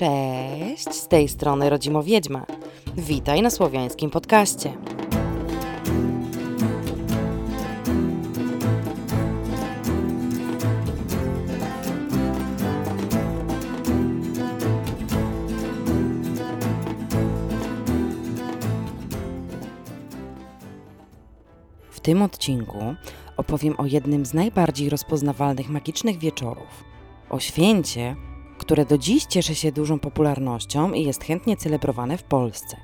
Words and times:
Cześć, 0.00 0.94
z 0.94 1.08
tej 1.08 1.28
strony 1.28 1.70
Rodzimo 1.70 2.02
Wiedźma. 2.02 2.46
Witaj 2.96 3.42
na 3.42 3.50
słowiańskim 3.50 4.10
podcaście. 4.10 4.72
W 21.90 22.00
tym 22.00 22.22
odcinku 22.22 22.78
opowiem 23.36 23.74
o 23.78 23.86
jednym 23.86 24.26
z 24.26 24.34
najbardziej 24.34 24.90
rozpoznawalnych 24.90 25.68
magicznych 25.68 26.18
wieczorów. 26.18 26.84
O 27.30 27.40
święcie, 27.40 28.16
które 28.70 28.84
do 28.84 28.98
dziś 28.98 29.24
cieszy 29.24 29.54
się 29.54 29.72
dużą 29.72 29.98
popularnością 29.98 30.92
i 30.92 31.04
jest 31.04 31.24
chętnie 31.24 31.56
celebrowane 31.56 32.18
w 32.18 32.22
Polsce. 32.22 32.76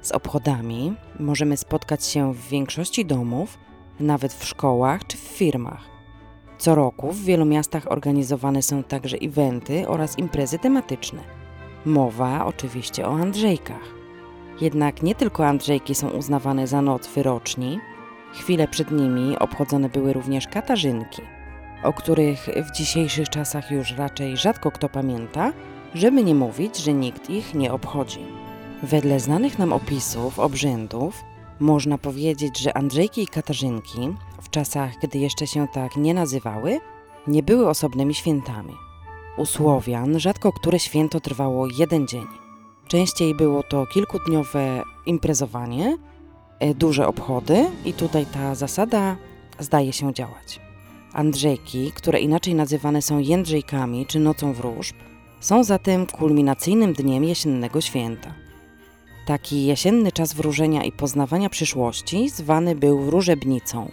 Z 0.00 0.12
obchodami 0.12 0.94
możemy 1.18 1.56
spotkać 1.56 2.06
się 2.06 2.34
w 2.34 2.48
większości 2.48 3.04
domów, 3.04 3.58
nawet 4.00 4.32
w 4.32 4.44
szkołach 4.44 5.06
czy 5.06 5.16
w 5.16 5.20
firmach. 5.20 5.84
Co 6.58 6.74
roku 6.74 7.12
w 7.12 7.24
wielu 7.24 7.44
miastach 7.44 7.92
organizowane 7.92 8.62
są 8.62 8.82
także 8.82 9.16
eventy 9.22 9.88
oraz 9.88 10.18
imprezy 10.18 10.58
tematyczne. 10.58 11.22
Mowa 11.84 12.44
oczywiście 12.44 13.08
o 13.08 13.12
Andrzejkach. 13.12 13.94
Jednak 14.60 15.02
nie 15.02 15.14
tylko 15.14 15.46
Andrzejki 15.46 15.94
są 15.94 16.10
uznawane 16.10 16.66
za 16.66 16.82
noc 16.82 17.08
wyroczni, 17.08 17.78
chwilę 18.32 18.68
przed 18.68 18.90
nimi 18.90 19.38
obchodzone 19.38 19.88
były 19.88 20.12
również 20.12 20.48
Katarzynki– 20.48 21.22
o 21.82 21.92
których 21.92 22.48
w 22.68 22.76
dzisiejszych 22.76 23.28
czasach 23.28 23.70
już 23.70 23.92
raczej 23.92 24.36
rzadko 24.36 24.70
kto 24.70 24.88
pamięta, 24.88 25.52
żeby 25.94 26.24
nie 26.24 26.34
mówić, 26.34 26.76
że 26.78 26.92
nikt 26.92 27.30
ich 27.30 27.54
nie 27.54 27.72
obchodzi. 27.72 28.20
Wedle 28.82 29.20
znanych 29.20 29.58
nam 29.58 29.72
opisów 29.72 30.38
obrzędów, 30.38 31.24
można 31.60 31.98
powiedzieć, 31.98 32.58
że 32.58 32.76
Andrzejki 32.76 33.22
i 33.22 33.26
Katarzynki, 33.26 34.14
w 34.42 34.50
czasach, 34.50 34.92
gdy 35.02 35.18
jeszcze 35.18 35.46
się 35.46 35.68
tak 35.68 35.96
nie 35.96 36.14
nazywały, 36.14 36.78
nie 37.26 37.42
były 37.42 37.68
osobnymi 37.68 38.14
świętami. 38.14 38.74
U 39.36 39.46
Słowian 39.46 40.20
rzadko 40.20 40.52
które 40.52 40.78
święto 40.78 41.20
trwało 41.20 41.66
jeden 41.78 42.06
dzień. 42.06 42.26
Częściej 42.88 43.34
było 43.34 43.62
to 43.62 43.86
kilkudniowe 43.86 44.82
imprezowanie, 45.06 45.98
e, 46.58 46.74
duże 46.74 47.06
obchody 47.06 47.66
i 47.84 47.92
tutaj 47.92 48.26
ta 48.26 48.54
zasada 48.54 49.16
zdaje 49.58 49.92
się 49.92 50.14
działać. 50.14 50.69
Andrzejki, 51.12 51.92
które 51.92 52.20
inaczej 52.20 52.54
nazywane 52.54 53.02
są 53.02 53.18
Jędrzejkami 53.18 54.06
czy 54.06 54.18
Nocą 54.20 54.52
Wróżb, 54.52 54.96
są 55.40 55.64
zatem 55.64 56.06
kulminacyjnym 56.06 56.92
dniem 56.92 57.24
jesiennego 57.24 57.80
święta. 57.80 58.34
Taki 59.26 59.66
jesienny 59.66 60.12
czas 60.12 60.34
wróżenia 60.34 60.84
i 60.84 60.92
poznawania 60.92 61.50
przyszłości 61.50 62.28
zwany 62.28 62.74
był 62.74 63.00
wróżebnicą. 63.00 63.90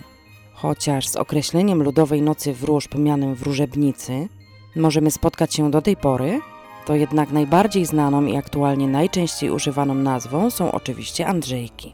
Chociaż 0.53 1.07
z 1.07 1.15
określeniem 1.15 1.83
ludowej 1.83 2.21
nocy 2.21 2.53
wróżb 2.53 2.95
mianem 2.95 3.35
wróżebnicy 3.35 4.27
możemy 4.75 5.11
spotkać 5.11 5.53
się 5.53 5.71
do 5.71 5.81
tej 5.81 5.95
pory, 5.95 6.41
to 6.85 6.95
jednak 6.95 7.31
najbardziej 7.31 7.85
znaną 7.85 8.25
i 8.25 8.35
aktualnie 8.35 8.87
najczęściej 8.87 9.51
używaną 9.51 9.93
nazwą 9.93 10.49
są 10.49 10.71
oczywiście 10.71 11.27
Andrzejki. 11.27 11.93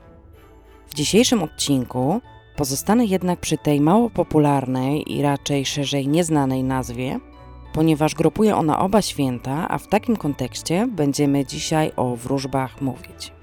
W 0.87 0.95
dzisiejszym 0.95 1.43
odcinku 1.43 2.21
Pozostanę 2.55 3.05
jednak 3.05 3.39
przy 3.39 3.57
tej 3.57 3.81
mało 3.81 4.09
popularnej 4.09 5.13
i 5.13 5.21
raczej 5.21 5.65
szerzej 5.65 6.07
nieznanej 6.07 6.63
nazwie, 6.63 7.19
ponieważ 7.73 8.15
grupuje 8.15 8.55
ona 8.55 8.79
oba 8.79 9.01
święta, 9.01 9.67
a 9.69 9.77
w 9.77 9.87
takim 9.87 10.15
kontekście 10.15 10.87
będziemy 10.87 11.45
dzisiaj 11.45 11.91
o 11.95 12.15
wróżbach 12.15 12.81
mówić. 12.81 13.33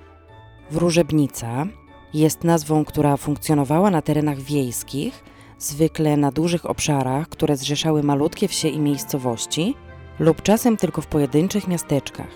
Wróżebnica 0.70 1.67
jest 2.14 2.45
nazwą, 2.45 2.85
która 2.85 3.17
funkcjonowała 3.17 3.90
na 3.90 4.02
terenach 4.02 4.40
wiejskich, 4.40 5.24
zwykle 5.58 6.17
na 6.17 6.33
dużych 6.33 6.70
obszarach, 6.70 7.29
które 7.29 7.56
zrzeszały 7.56 8.02
malutkie 8.02 8.48
wsie 8.48 8.68
i 8.68 8.80
miejscowości, 8.80 9.74
lub 10.18 10.42
czasem 10.42 10.77
tylko 10.77 11.02
w 11.02 11.06
pojedynczych 11.06 11.68
miasteczkach. 11.68 12.30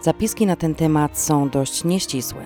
Zapiski 0.00 0.46
na 0.46 0.56
ten 0.56 0.74
temat 0.74 1.18
są 1.18 1.48
dość 1.48 1.84
nieścisłe. 1.84 2.42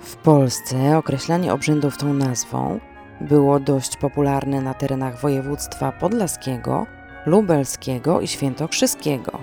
W 0.00 0.16
Polsce 0.16 0.98
określanie 0.98 1.52
obrzędów 1.52 1.98
tą 1.98 2.14
nazwą 2.14 2.80
było 3.20 3.60
dość 3.60 3.96
popularne 3.96 4.60
na 4.60 4.74
terenach 4.74 5.20
województwa 5.20 5.92
podlaskiego, 5.92 6.86
lubelskiego 7.26 8.20
i 8.20 8.28
świętokrzyskiego. 8.28 9.38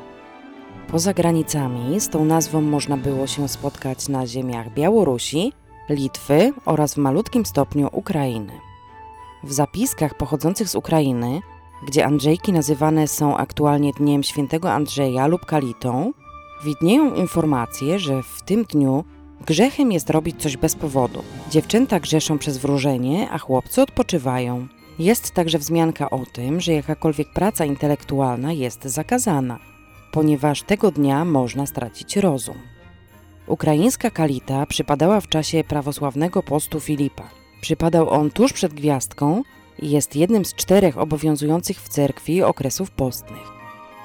Poza 0.87 1.13
granicami 1.13 1.99
z 1.99 2.09
tą 2.09 2.25
nazwą 2.25 2.61
można 2.61 2.97
było 2.97 3.27
się 3.27 3.47
spotkać 3.47 4.09
na 4.09 4.27
ziemiach 4.27 4.73
Białorusi, 4.73 5.53
Litwy 5.89 6.53
oraz 6.65 6.93
w 6.93 6.97
malutkim 6.97 7.45
stopniu 7.45 7.89
Ukrainy. 7.91 8.53
W 9.43 9.53
zapiskach 9.53 10.17
pochodzących 10.17 10.69
z 10.69 10.75
Ukrainy, 10.75 11.41
gdzie 11.87 12.05
Andrzejki 12.05 12.53
nazywane 12.53 13.07
są 13.07 13.37
aktualnie 13.37 13.91
Dniem 13.93 14.23
Świętego 14.23 14.71
Andrzeja 14.71 15.27
lub 15.27 15.45
Kalitą, 15.45 16.11
widnieją 16.65 17.13
informacje, 17.13 17.99
że 17.99 18.23
w 18.23 18.41
tym 18.41 18.63
dniu 18.63 19.03
Grzechem 19.45 19.91
jest 19.91 20.09
robić 20.09 20.41
coś 20.41 20.57
bez 20.57 20.75
powodu. 20.75 21.23
Dziewczęta 21.51 21.99
grzeszą 21.99 22.37
przez 22.37 22.57
wróżenie, 22.57 23.29
a 23.31 23.37
chłopcy 23.37 23.81
odpoczywają. 23.81 24.67
Jest 24.99 25.31
także 25.31 25.57
wzmianka 25.57 26.09
o 26.09 26.25
tym, 26.33 26.61
że 26.61 26.73
jakakolwiek 26.73 27.33
praca 27.33 27.65
intelektualna 27.65 28.51
jest 28.51 28.83
zakazana, 28.83 29.59
ponieważ 30.11 30.63
tego 30.63 30.91
dnia 30.91 31.25
można 31.25 31.65
stracić 31.65 32.17
rozum. 32.17 32.55
Ukraińska 33.47 34.11
kalita 34.11 34.65
przypadała 34.65 35.21
w 35.21 35.27
czasie 35.27 35.63
prawosławnego 35.63 36.43
postu 36.43 36.79
Filipa. 36.79 37.29
Przypadał 37.61 38.09
on 38.09 38.31
tuż 38.31 38.53
przed 38.53 38.73
gwiazdką 38.73 39.43
i 39.79 39.89
jest 39.89 40.15
jednym 40.15 40.45
z 40.45 40.55
czterech 40.55 40.97
obowiązujących 40.97 41.81
w 41.81 41.89
cerkwi 41.89 42.43
okresów 42.43 42.91
postnych. 42.91 43.53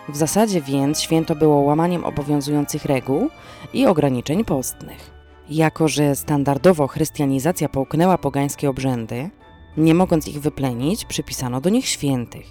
W 0.09 0.17
zasadzie 0.17 0.61
więc 0.61 1.01
święto 1.01 1.35
było 1.35 1.57
łamaniem 1.61 2.05
obowiązujących 2.05 2.85
reguł 2.85 3.29
i 3.73 3.87
ograniczeń 3.87 4.45
postnych. 4.45 5.18
Jako, 5.51 5.89
że 5.89 6.17
standardowo 6.17 6.87
chrystianizacja 6.87 7.69
połknęła 7.69 8.19
pogańskie 8.19 8.71
obrzędy, 8.71 9.31
nie 9.77 9.95
mogąc 9.95 10.29
ich 10.29 10.41
wyplenić, 10.41 11.05
przypisano 11.05 11.61
do 11.61 11.71
nich 11.71 11.87
świętych. 11.87 12.47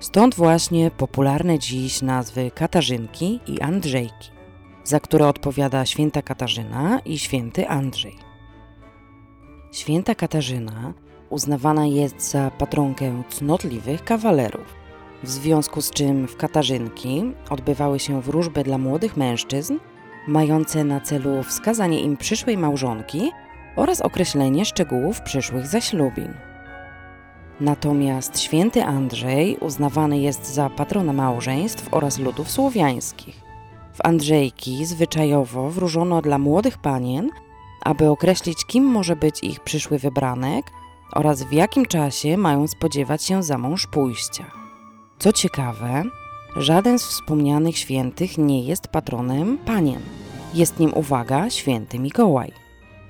Stąd 0.00 0.34
właśnie 0.34 0.90
popularne 0.90 1.58
dziś 1.58 2.02
nazwy 2.02 2.50
Katarzynki 2.50 3.40
i 3.46 3.60
Andrzejki, 3.60 4.30
za 4.84 5.00
które 5.00 5.28
odpowiada 5.28 5.86
święta 5.86 6.22
Katarzyna 6.22 7.00
i 7.04 7.18
święty 7.18 7.68
Andrzej. 7.68 8.16
Święta 9.72 10.14
Katarzyna 10.14 10.94
uznawana 11.30 11.86
jest 11.86 12.30
za 12.30 12.50
patronkę 12.50 13.22
cnotliwych 13.28 14.04
kawalerów, 14.04 14.74
w 15.22 15.28
związku 15.28 15.82
z 15.82 15.90
czym 15.90 16.28
w 16.28 16.36
Katarzynki 16.36 17.22
odbywały 17.50 17.98
się 17.98 18.22
wróżby 18.22 18.64
dla 18.64 18.78
młodych 18.78 19.16
mężczyzn 19.16 19.74
mające 20.26 20.84
na 20.84 21.00
celu 21.00 21.42
wskazanie 21.42 22.00
im 22.00 22.16
przyszłej 22.16 22.58
małżonki 22.58 23.32
oraz 23.76 24.00
określenie 24.00 24.64
szczegółów 24.64 25.20
przyszłych 25.20 25.66
zaślubin. 25.66 26.34
Natomiast 27.60 28.40
święty 28.40 28.84
Andrzej 28.84 29.56
uznawany 29.60 30.18
jest 30.18 30.54
za 30.54 30.70
patrona 30.70 31.12
małżeństw 31.12 31.94
oraz 31.94 32.18
ludów 32.18 32.50
słowiańskich. 32.50 33.40
W 33.94 34.06
Andrzejki 34.06 34.86
zwyczajowo 34.86 35.70
wróżono 35.70 36.22
dla 36.22 36.38
młodych 36.38 36.78
panien, 36.78 37.30
aby 37.80 38.10
określić, 38.10 38.64
kim 38.64 38.84
może 38.84 39.16
być 39.16 39.42
ich 39.42 39.60
przyszły 39.60 39.98
wybranek 39.98 40.70
oraz 41.12 41.42
w 41.42 41.52
jakim 41.52 41.86
czasie 41.86 42.36
mają 42.36 42.66
spodziewać 42.66 43.24
się 43.24 43.42
za 43.42 43.58
mąż 43.58 43.86
pójścia. 43.86 44.44
Co 45.18 45.32
ciekawe, 45.32 46.02
Żaden 46.56 46.98
z 46.98 47.06
wspomnianych 47.06 47.78
świętych 47.78 48.38
nie 48.38 48.64
jest 48.64 48.88
patronem 48.88 49.58
panien. 49.58 50.00
Jest 50.54 50.78
nim, 50.78 50.94
uwaga, 50.94 51.50
święty 51.50 51.98
Mikołaj. 51.98 52.52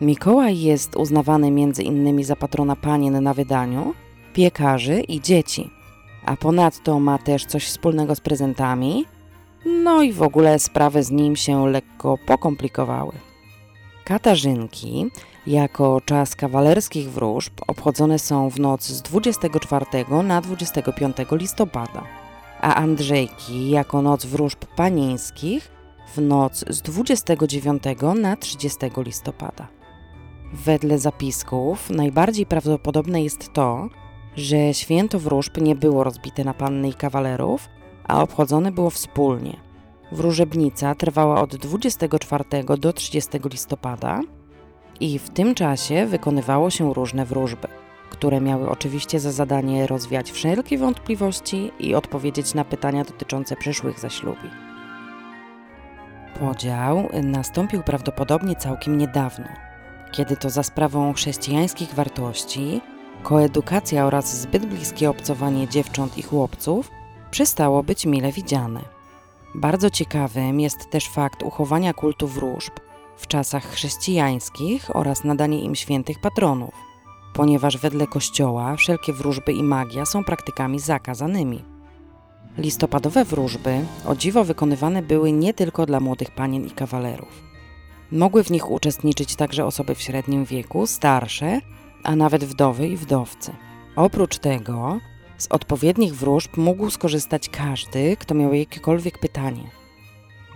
Mikołaj 0.00 0.60
jest 0.60 0.96
uznawany 0.96 1.50
między 1.50 1.82
innymi 1.82 2.24
za 2.24 2.36
patrona 2.36 2.76
panien 2.76 3.22
na 3.22 3.34
wydaniu, 3.34 3.94
piekarzy 4.34 5.00
i 5.00 5.20
dzieci. 5.20 5.70
A 6.26 6.36
ponadto 6.36 7.00
ma 7.00 7.18
też 7.18 7.44
coś 7.44 7.66
wspólnego 7.66 8.14
z 8.14 8.20
prezentami, 8.20 9.04
no 9.66 10.02
i 10.02 10.12
w 10.12 10.22
ogóle 10.22 10.58
sprawy 10.58 11.02
z 11.02 11.10
nim 11.10 11.36
się 11.36 11.68
lekko 11.68 12.18
pokomplikowały. 12.26 13.12
Katarzynki, 14.04 15.06
jako 15.46 16.00
czas 16.04 16.36
kawalerskich 16.36 17.10
wróżb, 17.10 17.52
obchodzone 17.66 18.18
są 18.18 18.50
w 18.50 18.60
noc 18.60 18.86
z 18.86 19.02
24 19.02 19.86
na 20.24 20.40
25 20.40 21.16
listopada 21.30 22.23
a 22.64 22.74
Andrzejki 22.74 23.70
jako 23.70 24.02
noc 24.02 24.26
wróżb 24.26 24.58
panieńskich 24.76 25.70
w 26.14 26.20
noc 26.20 26.64
z 26.68 26.82
29 26.82 27.82
na 28.14 28.36
30 28.36 28.78
listopada. 28.96 29.68
Wedle 30.52 30.98
zapisków 30.98 31.90
najbardziej 31.90 32.46
prawdopodobne 32.46 33.22
jest 33.22 33.52
to, 33.52 33.88
że 34.36 34.74
święto 34.74 35.18
wróżb 35.18 35.56
nie 35.56 35.74
było 35.74 36.04
rozbite 36.04 36.44
na 36.44 36.54
panny 36.54 36.88
i 36.88 36.94
kawalerów, 36.94 37.68
a 38.08 38.22
obchodzone 38.22 38.72
było 38.72 38.90
wspólnie. 38.90 39.56
wróżebnica 40.12 40.94
trwała 40.94 41.40
od 41.40 41.56
24 41.56 42.44
do 42.78 42.92
30 42.92 43.30
listopada 43.50 44.20
i 45.00 45.18
w 45.18 45.30
tym 45.30 45.54
czasie 45.54 46.06
wykonywało 46.06 46.70
się 46.70 46.94
różne 46.94 47.24
wróżby, 47.24 47.68
które 48.14 48.40
miały 48.40 48.70
oczywiście 48.70 49.20
za 49.20 49.32
zadanie 49.32 49.86
rozwiać 49.86 50.32
wszelkie 50.32 50.78
wątpliwości 50.78 51.70
i 51.78 51.94
odpowiedzieć 51.94 52.54
na 52.54 52.64
pytania 52.64 53.04
dotyczące 53.04 53.56
przyszłych 53.56 54.00
zaślubi. 54.00 54.50
Podział 56.40 57.08
nastąpił 57.22 57.82
prawdopodobnie 57.82 58.56
całkiem 58.56 58.98
niedawno, 58.98 59.48
kiedy 60.12 60.36
to 60.36 60.50
za 60.50 60.62
sprawą 60.62 61.12
chrześcijańskich 61.12 61.94
wartości, 61.94 62.80
koedukacja 63.22 64.06
oraz 64.06 64.40
zbyt 64.40 64.66
bliskie 64.66 65.10
obcowanie 65.10 65.68
dziewcząt 65.68 66.18
i 66.18 66.22
chłopców 66.22 66.90
przestało 67.30 67.82
być 67.82 68.06
mile 68.06 68.32
widziane. 68.32 68.80
Bardzo 69.54 69.90
ciekawym 69.90 70.60
jest 70.60 70.90
też 70.90 71.08
fakt 71.08 71.42
uchowania 71.42 71.92
kultu 71.94 72.28
wróżb 72.28 72.72
w 73.16 73.26
czasach 73.26 73.64
chrześcijańskich 73.64 74.96
oraz 74.96 75.24
nadanie 75.24 75.60
im 75.60 75.74
świętych 75.74 76.20
patronów, 76.20 76.93
ponieważ 77.34 77.78
wedle 77.78 78.06
Kościoła 78.06 78.76
wszelkie 78.76 79.12
wróżby 79.12 79.52
i 79.52 79.62
magia 79.62 80.06
są 80.06 80.24
praktykami 80.24 80.80
zakazanymi. 80.80 81.64
Listopadowe 82.58 83.24
wróżby 83.24 83.86
o 84.06 84.16
dziwo 84.16 84.44
wykonywane 84.44 85.02
były 85.02 85.32
nie 85.32 85.54
tylko 85.54 85.86
dla 85.86 86.00
młodych 86.00 86.30
panien 86.30 86.66
i 86.66 86.70
kawalerów. 86.70 87.42
Mogły 88.12 88.44
w 88.44 88.50
nich 88.50 88.70
uczestniczyć 88.70 89.36
także 89.36 89.66
osoby 89.66 89.94
w 89.94 90.00
średnim 90.00 90.44
wieku, 90.44 90.86
starsze, 90.86 91.60
a 92.02 92.16
nawet 92.16 92.44
wdowy 92.44 92.88
i 92.88 92.96
wdowcy. 92.96 93.52
Oprócz 93.96 94.38
tego, 94.38 94.98
z 95.38 95.46
odpowiednich 95.46 96.14
wróżb 96.14 96.56
mógł 96.56 96.90
skorzystać 96.90 97.48
każdy, 97.48 98.16
kto 98.16 98.34
miał 98.34 98.54
jakiekolwiek 98.54 99.18
pytanie. 99.18 99.70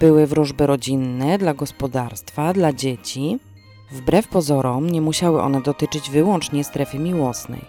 Były 0.01 0.27
wróżby 0.27 0.67
rodzinne, 0.67 1.39
dla 1.39 1.55
gospodarstwa, 1.55 2.53
dla 2.53 2.73
dzieci. 2.73 3.39
Wbrew 3.91 4.29
pozorom, 4.29 4.91
nie 4.91 5.01
musiały 5.01 5.43
one 5.43 5.61
dotyczyć 5.61 6.11
wyłącznie 6.11 6.65
strefy 6.65 6.99
miłosnej. 6.99 7.65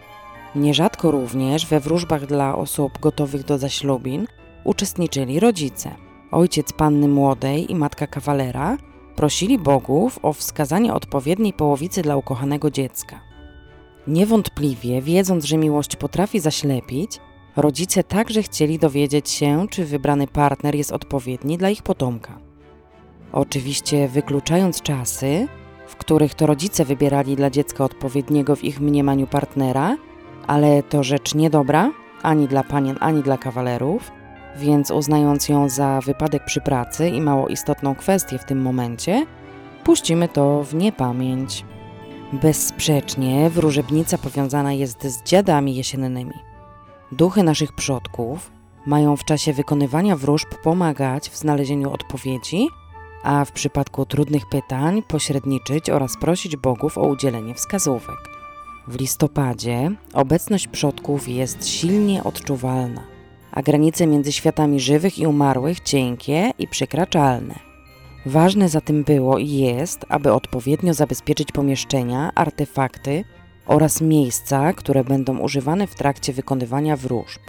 Nierzadko 0.55 1.11
również 1.11 1.65
we 1.65 1.79
wróżbach 1.79 2.25
dla 2.25 2.55
osób 2.55 2.99
gotowych 2.99 3.45
do 3.45 3.57
zaślubin 3.57 4.27
uczestniczyli 4.63 5.39
rodzice. 5.39 5.95
Ojciec 6.31 6.73
panny 6.73 7.07
młodej 7.07 7.71
i 7.71 7.75
matka 7.75 8.07
kawalera 8.07 8.77
prosili 9.15 9.59
bogów 9.59 10.19
o 10.21 10.33
wskazanie 10.33 10.93
odpowiedniej 10.93 11.53
połowicy 11.53 12.01
dla 12.01 12.15
ukochanego 12.15 12.71
dziecka. 12.71 13.19
Niewątpliwie, 14.07 15.01
wiedząc, 15.01 15.45
że 15.45 15.57
miłość 15.57 15.95
potrafi 15.95 16.39
zaślepić, 16.39 17.19
rodzice 17.55 18.03
także 18.03 18.43
chcieli 18.43 18.79
dowiedzieć 18.79 19.29
się, 19.29 19.65
czy 19.69 19.85
wybrany 19.85 20.27
partner 20.27 20.75
jest 20.75 20.91
odpowiedni 20.91 21.57
dla 21.57 21.69
ich 21.69 21.83
potomka. 21.83 22.39
Oczywiście 23.31 24.07
wykluczając 24.07 24.81
czasy, 24.81 25.47
w 25.89 25.95
których 25.95 26.35
to 26.35 26.45
rodzice 26.45 26.85
wybierali 26.85 27.35
dla 27.35 27.49
dziecka 27.49 27.83
odpowiedniego 27.83 28.55
w 28.55 28.63
ich 28.63 28.79
mniemaniu 28.79 29.27
partnera, 29.27 29.97
ale 30.47 30.83
to 30.83 31.03
rzecz 31.03 31.35
niedobra 31.35 31.91
ani 32.23 32.47
dla 32.47 32.63
panien, 32.63 32.97
ani 32.99 33.23
dla 33.23 33.37
kawalerów, 33.37 34.11
więc 34.57 34.91
uznając 34.91 35.49
ją 35.49 35.69
za 35.69 35.99
wypadek 36.01 36.45
przy 36.45 36.61
pracy 36.61 37.09
i 37.09 37.21
mało 37.21 37.47
istotną 37.47 37.95
kwestię 37.95 38.37
w 38.37 38.45
tym 38.45 38.61
momencie, 38.61 39.25
puścimy 39.83 40.27
to 40.27 40.63
w 40.63 40.75
niepamięć. 40.75 41.65
Bezsprzecznie 42.33 43.49
wróżebnica 43.49 44.17
powiązana 44.17 44.73
jest 44.73 45.03
z 45.03 45.23
dziadami 45.23 45.75
jesiennymi. 45.75 46.33
Duchy 47.11 47.43
naszych 47.43 47.73
przodków 47.73 48.51
mają 48.85 49.15
w 49.15 49.23
czasie 49.23 49.53
wykonywania 49.53 50.15
wróżb 50.15 50.47
pomagać 50.63 51.29
w 51.29 51.37
znalezieniu 51.37 51.91
odpowiedzi, 51.91 52.67
a 53.23 53.45
w 53.45 53.51
przypadku 53.51 54.05
trudnych 54.05 54.49
pytań 54.49 55.03
pośredniczyć 55.07 55.89
oraz 55.89 56.17
prosić 56.17 56.55
bogów 56.55 56.97
o 56.97 57.07
udzielenie 57.07 57.53
wskazówek. 57.53 58.17
W 58.87 58.99
listopadzie 58.99 59.91
obecność 60.13 60.67
przodków 60.67 61.27
jest 61.27 61.67
silnie 61.67 62.23
odczuwalna, 62.23 63.03
a 63.51 63.61
granice 63.61 64.07
między 64.07 64.31
światami 64.31 64.79
żywych 64.79 65.19
i 65.19 65.27
umarłych 65.27 65.79
cienkie 65.79 66.51
i 66.59 66.67
przekraczalne. 66.67 67.59
Ważne 68.25 68.69
zatem 68.69 69.03
było 69.03 69.37
i 69.37 69.49
jest, 69.49 70.05
aby 70.09 70.33
odpowiednio 70.33 70.93
zabezpieczyć 70.93 71.51
pomieszczenia, 71.51 72.31
artefakty 72.35 73.23
oraz 73.65 74.01
miejsca, 74.01 74.73
które 74.73 75.03
będą 75.03 75.37
używane 75.37 75.87
w 75.87 75.95
trakcie 75.95 76.33
wykonywania 76.33 76.97
wróżb, 76.97 77.39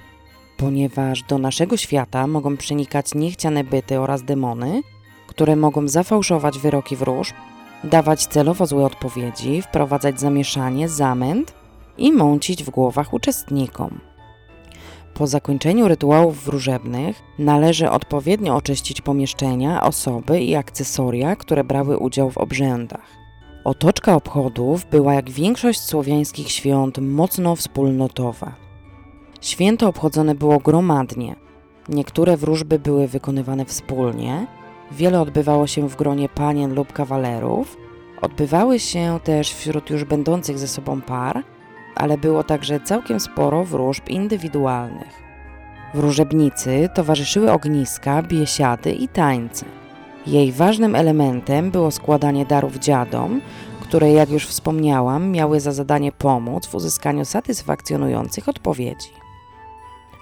ponieważ 0.56 1.22
do 1.22 1.38
naszego 1.38 1.76
świata 1.76 2.26
mogą 2.26 2.56
przenikać 2.56 3.14
niechciane 3.14 3.64
byty 3.64 4.00
oraz 4.00 4.22
demony, 4.22 4.82
które 5.30 5.56
mogą 5.56 5.88
zafałszować 5.88 6.58
wyroki 6.58 6.96
wróżb 6.96 7.34
dawać 7.84 8.26
celowo 8.26 8.66
złe 8.66 8.84
odpowiedzi, 8.84 9.62
wprowadzać 9.62 10.20
zamieszanie, 10.20 10.88
zamęt 10.88 11.54
i 11.98 12.12
mącić 12.12 12.64
w 12.64 12.70
głowach 12.70 13.12
uczestnikom. 13.14 14.00
Po 15.14 15.26
zakończeniu 15.26 15.88
rytuałów 15.88 16.44
wróżebnych 16.44 17.22
należy 17.38 17.90
odpowiednio 17.90 18.56
oczyścić 18.56 19.00
pomieszczenia, 19.00 19.82
osoby 19.82 20.40
i 20.40 20.56
akcesoria, 20.56 21.36
które 21.36 21.64
brały 21.64 21.98
udział 21.98 22.30
w 22.30 22.38
obrzędach. 22.38 23.06
Otoczka 23.64 24.14
obchodów 24.14 24.86
była 24.90 25.14
jak 25.14 25.30
większość 25.30 25.80
słowiańskich 25.80 26.50
świąt 26.50 26.98
mocno 26.98 27.56
wspólnotowa. 27.56 28.54
Święto 29.40 29.88
obchodzone 29.88 30.34
było 30.34 30.58
gromadnie. 30.58 31.36
Niektóre 31.88 32.36
wróżby 32.36 32.78
były 32.78 33.08
wykonywane 33.08 33.64
wspólnie, 33.64 34.46
Wiele 34.92 35.20
odbywało 35.20 35.66
się 35.66 35.88
w 35.88 35.96
gronie 35.96 36.28
panien 36.28 36.74
lub 36.74 36.92
kawalerów. 36.92 37.76
Odbywały 38.22 38.78
się 38.78 39.20
też 39.24 39.52
wśród 39.54 39.90
już 39.90 40.04
będących 40.04 40.58
ze 40.58 40.68
sobą 40.68 41.00
par, 41.00 41.42
ale 41.94 42.18
było 42.18 42.44
także 42.44 42.80
całkiem 42.80 43.20
sporo 43.20 43.64
wróżb 43.64 44.08
indywidualnych. 44.08 45.22
Wróżebnicy 45.94 46.88
towarzyszyły 46.94 47.52
ogniska, 47.52 48.22
biesiady 48.22 48.92
i 48.92 49.08
tańce. 49.08 49.66
Jej 50.26 50.52
ważnym 50.52 50.94
elementem 50.94 51.70
było 51.70 51.90
składanie 51.90 52.46
darów 52.46 52.76
dziadom, 52.76 53.40
które, 53.80 54.12
jak 54.12 54.30
już 54.30 54.46
wspomniałam, 54.46 55.30
miały 55.30 55.60
za 55.60 55.72
zadanie 55.72 56.12
pomóc 56.12 56.66
w 56.66 56.74
uzyskaniu 56.74 57.24
satysfakcjonujących 57.24 58.48
odpowiedzi. 58.48 59.10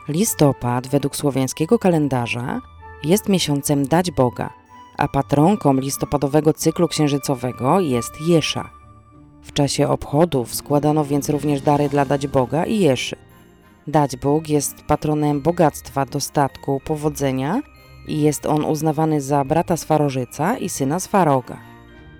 Listopad, 0.08 0.86
według 0.86 1.16
słowiańskiego 1.16 1.78
kalendarza, 1.78 2.60
jest 3.04 3.28
miesiącem 3.28 3.86
Dać 3.86 4.10
Boga, 4.10 4.50
a 4.98 5.08
patronką 5.08 5.74
listopadowego 5.74 6.52
cyklu 6.52 6.88
księżycowego 6.88 7.80
jest 7.80 8.20
Jesza. 8.20 8.70
W 9.42 9.52
czasie 9.52 9.88
obchodów 9.88 10.54
składano 10.54 11.04
więc 11.04 11.28
również 11.28 11.60
dary 11.60 11.88
dla 11.88 12.04
Dać 12.04 12.26
Boga 12.26 12.66
i 12.66 12.78
Jeszy. 12.78 13.16
Dać 13.86 14.16
Bóg 14.16 14.48
jest 14.48 14.82
patronem 14.82 15.40
bogactwa, 15.40 16.06
dostatku, 16.06 16.80
powodzenia 16.84 17.62
i 18.08 18.22
jest 18.22 18.46
on 18.46 18.64
uznawany 18.64 19.20
za 19.20 19.44
brata 19.44 19.76
Swarożyca 19.76 20.56
i 20.58 20.68
syna 20.68 21.00
Swaroga. 21.00 21.56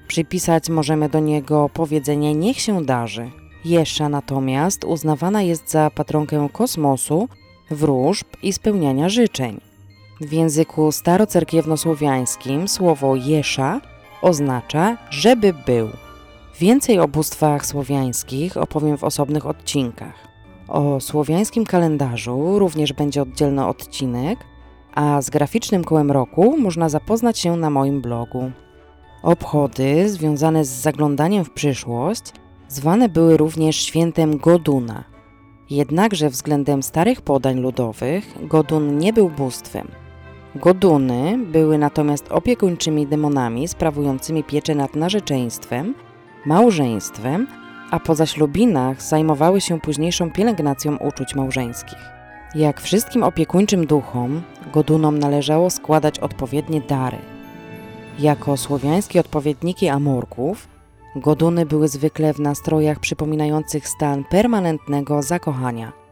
Przypisać 0.08 0.68
możemy 0.68 1.08
do 1.08 1.20
niego 1.20 1.70
powiedzenie 1.74 2.34
niech 2.34 2.60
się 2.60 2.84
darzy. 2.84 3.30
Jesza 3.64 4.08
natomiast 4.08 4.84
uznawana 4.84 5.42
jest 5.42 5.70
za 5.70 5.90
patronkę 5.90 6.48
kosmosu, 6.52 7.28
wróżb 7.70 8.26
i 8.42 8.52
spełniania 8.52 9.08
życzeń. 9.08 9.67
W 10.20 10.32
języku 10.32 10.92
starocerkiewnosłowiańskim 10.92 12.68
słowo 12.68 13.16
jesza 13.16 13.80
oznacza 14.22 14.96
żeby 15.10 15.54
był. 15.66 15.88
Więcej 16.60 16.98
o 16.98 17.08
bóstwach 17.08 17.66
słowiańskich 17.66 18.56
opowiem 18.56 18.98
w 18.98 19.04
osobnych 19.04 19.46
odcinkach. 19.46 20.14
O 20.68 21.00
słowiańskim 21.00 21.64
kalendarzu 21.64 22.58
również 22.58 22.92
będzie 22.92 23.22
oddzielny 23.22 23.66
odcinek, 23.66 24.38
a 24.94 25.22
z 25.22 25.30
graficznym 25.30 25.84
kołem 25.84 26.10
roku 26.10 26.56
można 26.58 26.88
zapoznać 26.88 27.38
się 27.38 27.56
na 27.56 27.70
moim 27.70 28.00
blogu. 28.00 28.50
Obchody 29.22 30.08
związane 30.08 30.64
z 30.64 30.68
zaglądaniem 30.68 31.44
w 31.44 31.50
przyszłość 31.50 32.22
zwane 32.68 33.08
były 33.08 33.36
również 33.36 33.76
świętem 33.76 34.38
Goduna. 34.38 35.04
Jednakże 35.70 36.30
względem 36.30 36.82
starych 36.82 37.20
podań 37.20 37.60
ludowych 37.60 38.48
Godun 38.48 38.98
nie 38.98 39.12
był 39.12 39.28
bóstwem. 39.28 39.88
Goduny 40.54 41.38
były 41.38 41.78
natomiast 41.78 42.32
opiekuńczymi 42.32 43.06
demonami 43.06 43.68
sprawującymi 43.68 44.44
pieczę 44.44 44.74
nad 44.74 44.96
narzeczeństwem, 44.96 45.94
małżeństwem, 46.46 47.46
a 47.90 48.00
po 48.00 48.14
zaślubinach 48.14 49.02
zajmowały 49.02 49.60
się 49.60 49.80
późniejszą 49.80 50.30
pielęgnacją 50.30 50.96
uczuć 50.96 51.34
małżeńskich. 51.34 51.98
Jak 52.54 52.80
wszystkim 52.80 53.22
opiekuńczym 53.22 53.86
duchom, 53.86 54.42
godunom 54.72 55.18
należało 55.18 55.70
składać 55.70 56.18
odpowiednie 56.18 56.80
dary. 56.80 57.18
Jako 58.18 58.56
słowiańskie 58.56 59.20
odpowiedniki 59.20 59.88
amorków, 59.88 60.68
goduny 61.16 61.66
były 61.66 61.88
zwykle 61.88 62.34
w 62.34 62.40
nastrojach 62.40 63.00
przypominających 63.00 63.88
stan 63.88 64.24
permanentnego 64.24 65.22
zakochania– 65.22 65.92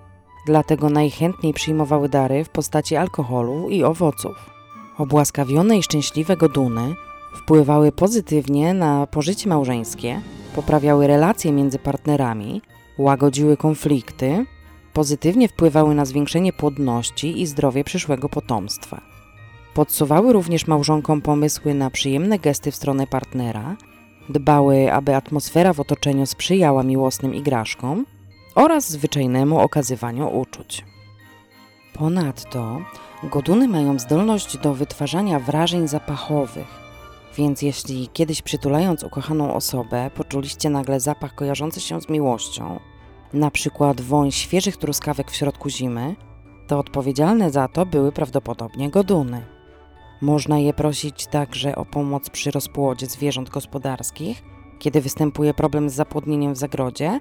dlatego 0.46 0.90
najchętniej 0.90 1.54
przyjmowały 1.54 2.08
dary 2.08 2.44
w 2.44 2.48
postaci 2.48 2.96
alkoholu 2.96 3.68
i 3.68 3.84
owoców. 3.84 4.50
Obłaskawione 4.98 5.78
i 5.78 5.82
szczęśliwe 5.82 6.36
goduny 6.36 6.94
wpływały 7.36 7.92
pozytywnie 7.92 8.74
na 8.74 9.06
pożycie 9.06 9.48
małżeńskie, 9.48 10.20
poprawiały 10.54 11.06
relacje 11.06 11.52
między 11.52 11.78
partnerami, 11.78 12.62
łagodziły 12.98 13.56
konflikty, 13.56 14.46
pozytywnie 14.92 15.48
wpływały 15.48 15.94
na 15.94 16.04
zwiększenie 16.04 16.52
płodności 16.52 17.40
i 17.40 17.46
zdrowie 17.46 17.84
przyszłego 17.84 18.28
potomstwa. 18.28 19.00
Podsuwały 19.74 20.32
również 20.32 20.66
małżonkom 20.66 21.22
pomysły 21.22 21.74
na 21.74 21.90
przyjemne 21.90 22.38
gesty 22.38 22.70
w 22.70 22.76
stronę 22.76 23.06
partnera, 23.06 23.76
dbały, 24.28 24.92
aby 24.92 25.14
atmosfera 25.14 25.72
w 25.72 25.80
otoczeniu 25.80 26.26
sprzyjała 26.26 26.82
miłosnym 26.82 27.34
igraszkom 27.34 28.06
oraz 28.56 28.90
zwyczajnemu 28.90 29.60
okazywaniu 29.60 30.38
uczuć. 30.38 30.84
Ponadto 31.94 32.80
goduny 33.22 33.68
mają 33.68 33.98
zdolność 33.98 34.58
do 34.58 34.75
wytwarzania 34.75 35.40
wrażeń 35.40 35.88
zapachowych, 35.88 36.66
więc 37.36 37.62
jeśli 37.62 38.08
kiedyś 38.12 38.42
przytulając 38.42 39.04
ukochaną 39.04 39.54
osobę 39.54 40.10
poczuliście 40.14 40.70
nagle 40.70 41.00
zapach 41.00 41.34
kojarzący 41.34 41.80
się 41.80 42.00
z 42.00 42.08
miłością, 42.08 42.80
na 43.32 43.50
przykład 43.50 44.00
woń 44.00 44.32
świeżych 44.32 44.76
truskawek 44.76 45.30
w 45.30 45.36
środku 45.36 45.68
zimy, 45.70 46.16
to 46.66 46.78
odpowiedzialne 46.78 47.50
za 47.50 47.68
to 47.68 47.86
były 47.86 48.12
prawdopodobnie 48.12 48.90
goduny. 48.90 49.46
Można 50.20 50.58
je 50.58 50.72
prosić 50.72 51.26
także 51.26 51.76
o 51.76 51.84
pomoc 51.84 52.30
przy 52.30 52.50
rozpłodzie 52.50 53.06
zwierząt 53.06 53.50
gospodarskich, 53.50 54.42
kiedy 54.78 55.00
występuje 55.00 55.54
problem 55.54 55.90
z 55.90 55.94
zapłodnieniem 55.94 56.54
w 56.54 56.58
zagrodzie, 56.58 57.20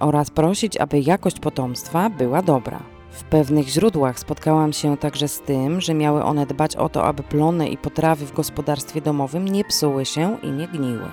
oraz 0.00 0.30
prosić, 0.30 0.76
aby 0.76 1.00
jakość 1.00 1.40
potomstwa 1.40 2.10
była 2.10 2.42
dobra. 2.42 2.82
W 3.10 3.24
pewnych 3.24 3.68
źródłach 3.68 4.18
spotkałam 4.18 4.72
się 4.72 4.96
także 4.96 5.28
z 5.28 5.40
tym, 5.40 5.80
że 5.80 5.94
miały 5.94 6.24
one 6.24 6.46
dbać 6.46 6.76
o 6.76 6.88
to, 6.88 7.04
aby 7.04 7.22
plony 7.22 7.68
i 7.68 7.76
potrawy 7.76 8.26
w 8.26 8.32
gospodarstwie 8.32 9.00
domowym 9.00 9.48
nie 9.48 9.64
psuły 9.64 10.04
się 10.04 10.36
i 10.42 10.50
nie 10.50 10.68
gniły. 10.68 11.10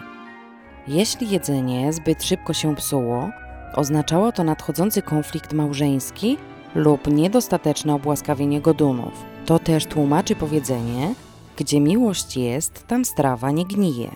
Jeśli 0.88 1.30
jedzenie 1.30 1.94
zbyt 1.94 2.24
szybko 2.24 2.54
się 2.54 2.76
psuło, 2.76 3.30
oznaczało 3.76 4.32
to 4.32 4.44
nadchodzący 4.44 5.02
konflikt 5.02 5.54
małżeński 5.54 6.38
lub 6.76 7.08
niedostateczne 7.08 7.94
obłaskawienie 7.94 8.62
godunów. 8.62 9.14
To 9.46 9.60
też 9.60 9.86
tłumaczy 9.86 10.36
powiedzenie, 10.36 11.14
gdzie 11.58 11.80
miłość 11.80 12.38
jest, 12.38 12.88
tam 12.88 13.06
strawa 13.06 13.52
nie 13.52 13.66
gnije. 13.66 14.10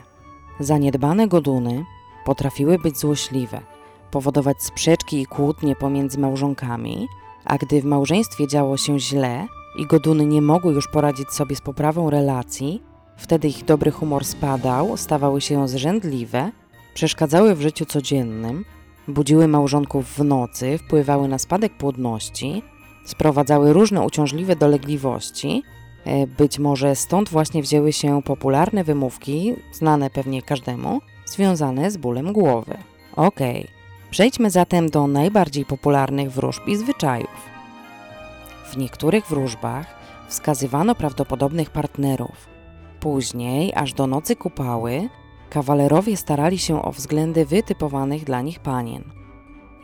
Zaniedbane 0.60 1.27
goduny 1.27 1.86
potrafiły 2.25 2.79
być 2.79 2.98
złośliwe, 2.98 3.62
powodować 4.12 4.63
sprzeczki 4.63 5.21
i 5.21 5.25
kłótnie 5.25 5.75
pomiędzy 5.75 6.19
małżonkami, 6.19 7.07
a 7.45 7.57
gdy 7.57 7.81
w 7.81 7.85
małżeństwie 7.85 8.47
działo 8.47 8.77
się 8.77 9.00
źle 9.00 9.47
i 9.77 9.85
goduny 9.85 10.25
nie 10.25 10.41
mogły 10.41 10.74
już 10.74 10.88
poradzić 10.88 11.29
sobie 11.31 11.55
z 11.55 11.62
poprawą 11.62 12.09
relacji, 12.09 12.81
wtedy 13.17 13.47
ich 13.47 13.65
dobry 13.65 13.91
humor 13.91 14.25
spadał, 14.25 14.97
stawały 14.97 15.41
się 15.41 15.67
zrzędliwe, 15.67 16.51
przeszkadzały 16.93 17.55
w 17.55 17.62
życiu 17.62 17.85
codziennym, 17.85 18.65
budziły 19.07 19.47
małżonków 19.47 20.17
w 20.17 20.24
nocy, 20.24 20.77
wpływały 20.77 21.27
na 21.27 21.38
spadek 21.38 21.77
płodności, 21.77 22.63
sprowadzały 23.05 23.74
różne 23.74 24.01
uciążliwe 24.01 24.55
dolegliwości. 24.55 25.63
E, 26.05 26.27
być 26.27 26.59
może 26.59 26.95
stąd 26.95 27.29
właśnie 27.29 27.62
wzięły 27.62 27.93
się 27.93 28.21
popularne 28.24 28.83
wymówki, 28.83 29.55
znane 29.71 30.09
pewnie 30.09 30.41
każdemu, 30.41 31.01
związane 31.25 31.91
z 31.91 31.97
bólem 31.97 32.33
głowy. 32.33 32.77
Okej, 33.15 33.62
okay. 33.62 33.75
Przejdźmy 34.15 34.50
zatem 34.50 34.89
do 34.89 35.07
najbardziej 35.07 35.65
popularnych 35.65 36.31
wróżb 36.31 36.67
i 36.67 36.75
zwyczajów. 36.75 37.50
W 38.65 38.77
niektórych 38.77 39.27
wróżbach 39.27 39.86
wskazywano 40.27 40.95
prawdopodobnych 40.95 41.69
partnerów. 41.69 42.48
Później, 43.00 43.74
aż 43.75 43.93
do 43.93 44.07
nocy 44.07 44.36
kupały, 44.36 45.10
kawalerowie 45.50 46.17
starali 46.17 46.57
się 46.57 46.81
o 46.81 46.91
względy 46.91 47.45
wytypowanych 47.45 48.24
dla 48.24 48.41
nich 48.41 48.60
panien. 48.60 49.03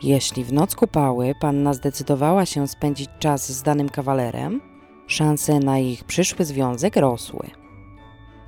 Jeśli 0.02 0.44
w 0.44 0.52
noc 0.52 0.74
kupały 0.74 1.34
panna 1.40 1.74
zdecydowała 1.74 2.46
się 2.46 2.68
spędzić 2.68 3.10
czas 3.18 3.52
z 3.52 3.62
danym 3.62 3.88
kawalerem, 3.88 4.60
szanse 5.06 5.58
na 5.58 5.78
ich 5.78 6.04
przyszły 6.04 6.44
związek 6.44 6.96
rosły. 6.96 7.50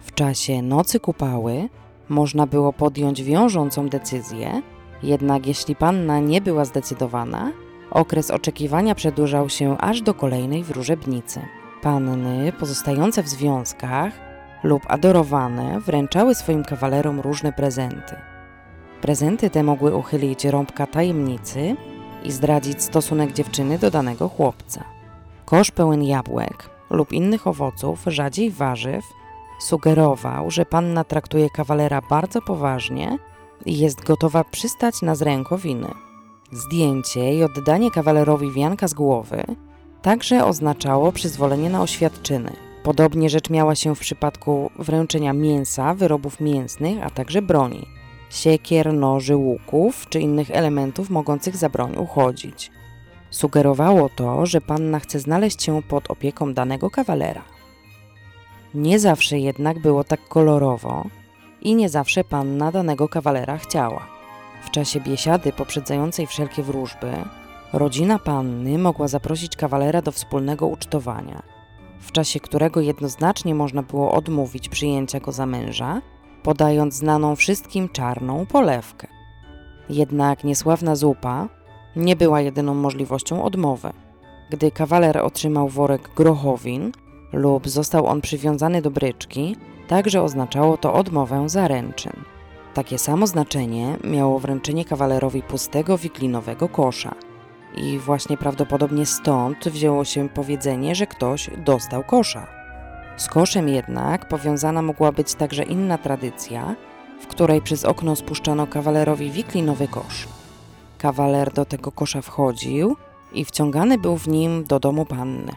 W 0.00 0.14
czasie 0.14 0.62
nocy 0.62 1.00
kupały 1.00 1.68
można 2.08 2.46
było 2.46 2.72
podjąć 2.72 3.22
wiążącą 3.22 3.88
decyzję, 3.88 4.62
jednak 5.04 5.46
jeśli 5.46 5.76
panna 5.76 6.18
nie 6.18 6.40
była 6.40 6.64
zdecydowana, 6.64 7.52
okres 7.90 8.30
oczekiwania 8.30 8.94
przedłużał 8.94 9.48
się 9.48 9.78
aż 9.78 10.02
do 10.02 10.14
kolejnej 10.14 10.64
wróżebnicy. 10.64 11.40
Panny 11.82 12.52
pozostające 12.52 13.22
w 13.22 13.28
związkach 13.28 14.12
lub 14.62 14.82
adorowane 14.88 15.80
wręczały 15.80 16.34
swoim 16.34 16.64
kawalerom 16.64 17.20
różne 17.20 17.52
prezenty. 17.52 18.16
Prezenty 19.00 19.50
te 19.50 19.62
mogły 19.62 19.94
uchylić 19.94 20.44
rąbka 20.44 20.86
tajemnicy 20.86 21.76
i 22.22 22.32
zdradzić 22.32 22.82
stosunek 22.82 23.32
dziewczyny 23.32 23.78
do 23.78 23.90
danego 23.90 24.28
chłopca. 24.28 24.84
Kosz 25.44 25.70
pełen 25.70 26.02
jabłek 26.02 26.70
lub 26.90 27.12
innych 27.12 27.46
owoców, 27.46 28.02
rzadziej 28.06 28.50
warzyw, 28.50 29.04
sugerował, 29.60 30.50
że 30.50 30.66
panna 30.66 31.04
traktuje 31.04 31.50
kawalera 31.50 32.00
bardzo 32.10 32.42
poważnie 32.42 33.18
jest 33.66 34.04
gotowa 34.04 34.44
przystać 34.44 35.02
na 35.02 35.14
zrękowiny. 35.14 35.88
Zdjęcie 36.52 37.34
i 37.34 37.42
oddanie 37.42 37.90
kawalerowi 37.90 38.52
wianka 38.52 38.88
z 38.88 38.94
głowy 38.94 39.44
także 40.02 40.44
oznaczało 40.44 41.12
przyzwolenie 41.12 41.70
na 41.70 41.82
oświadczyny. 41.82 42.52
Podobnie 42.82 43.30
rzecz 43.30 43.50
miała 43.50 43.74
się 43.74 43.94
w 43.94 44.00
przypadku 44.00 44.70
wręczenia 44.78 45.32
mięsa, 45.32 45.94
wyrobów 45.94 46.40
mięsnych, 46.40 46.98
a 47.02 47.10
także 47.10 47.42
broni 47.42 47.86
siekier, 48.34 48.92
noży, 48.92 49.36
łuków 49.36 50.06
czy 50.08 50.20
innych 50.20 50.50
elementów 50.50 51.10
mogących 51.10 51.56
za 51.56 51.68
broń 51.68 51.96
uchodzić. 51.96 52.70
Sugerowało 53.30 54.08
to, 54.08 54.46
że 54.46 54.60
panna 54.60 55.00
chce 55.00 55.20
znaleźć 55.20 55.62
się 55.62 55.82
pod 55.82 56.10
opieką 56.10 56.54
danego 56.54 56.90
kawalera. 56.90 57.42
Nie 58.74 58.98
zawsze 58.98 59.38
jednak 59.38 59.78
było 59.78 60.04
tak 60.04 60.28
kolorowo, 60.28 61.04
i 61.64 61.74
nie 61.74 61.88
zawsze 61.88 62.24
panna 62.24 62.72
danego 62.72 63.08
kawalera 63.08 63.58
chciała. 63.58 64.06
W 64.64 64.70
czasie 64.70 65.00
biesiady 65.00 65.52
poprzedzającej 65.52 66.26
wszelkie 66.26 66.62
wróżby, 66.62 67.12
rodzina 67.72 68.18
panny 68.18 68.78
mogła 68.78 69.08
zaprosić 69.08 69.56
kawalera 69.56 70.02
do 70.02 70.12
wspólnego 70.12 70.66
ucztowania, 70.66 71.42
w 72.00 72.12
czasie 72.12 72.40
którego 72.40 72.80
jednoznacznie 72.80 73.54
można 73.54 73.82
było 73.82 74.12
odmówić 74.12 74.68
przyjęcia 74.68 75.20
go 75.20 75.32
za 75.32 75.46
męża, 75.46 76.02
podając 76.42 76.94
znaną 76.94 77.36
wszystkim 77.36 77.88
czarną 77.88 78.46
polewkę. 78.46 79.08
Jednak 79.88 80.44
niesławna 80.44 80.96
zupa 80.96 81.48
nie 81.96 82.16
była 82.16 82.40
jedyną 82.40 82.74
możliwością 82.74 83.44
odmowy. 83.44 83.92
Gdy 84.50 84.70
kawaler 84.70 85.18
otrzymał 85.18 85.68
worek 85.68 86.10
grochowin 86.16 86.92
lub 87.32 87.68
został 87.68 88.06
on 88.06 88.20
przywiązany 88.20 88.82
do 88.82 88.90
bryczki, 88.90 89.56
Także 89.88 90.22
oznaczało 90.22 90.76
to 90.76 90.94
odmowę 90.94 91.48
zaręczyn. 91.48 92.12
Takie 92.74 92.98
samo 92.98 93.26
znaczenie 93.26 93.96
miało 94.04 94.38
wręczenie 94.38 94.84
kawalerowi 94.84 95.42
pustego 95.42 95.98
wiklinowego 95.98 96.68
kosza. 96.68 97.14
I 97.76 97.98
właśnie 97.98 98.36
prawdopodobnie 98.36 99.06
stąd 99.06 99.68
wzięło 99.68 100.04
się 100.04 100.28
powiedzenie, 100.28 100.94
że 100.94 101.06
ktoś 101.06 101.50
dostał 101.56 102.04
kosza. 102.04 102.46
Z 103.16 103.28
koszem 103.28 103.68
jednak 103.68 104.28
powiązana 104.28 104.82
mogła 104.82 105.12
być 105.12 105.34
także 105.34 105.62
inna 105.62 105.98
tradycja, 105.98 106.74
w 107.20 107.26
której 107.26 107.62
przez 107.62 107.84
okno 107.84 108.16
spuszczano 108.16 108.66
kawalerowi 108.66 109.30
wiklinowy 109.30 109.88
kosz. 109.88 110.28
Kawaler 110.98 111.52
do 111.52 111.64
tego 111.64 111.92
kosza 111.92 112.22
wchodził 112.22 112.96
i 113.32 113.44
wciągany 113.44 113.98
był 113.98 114.16
w 114.16 114.28
nim 114.28 114.64
do 114.64 114.80
domu 114.80 115.04
panny. 115.04 115.52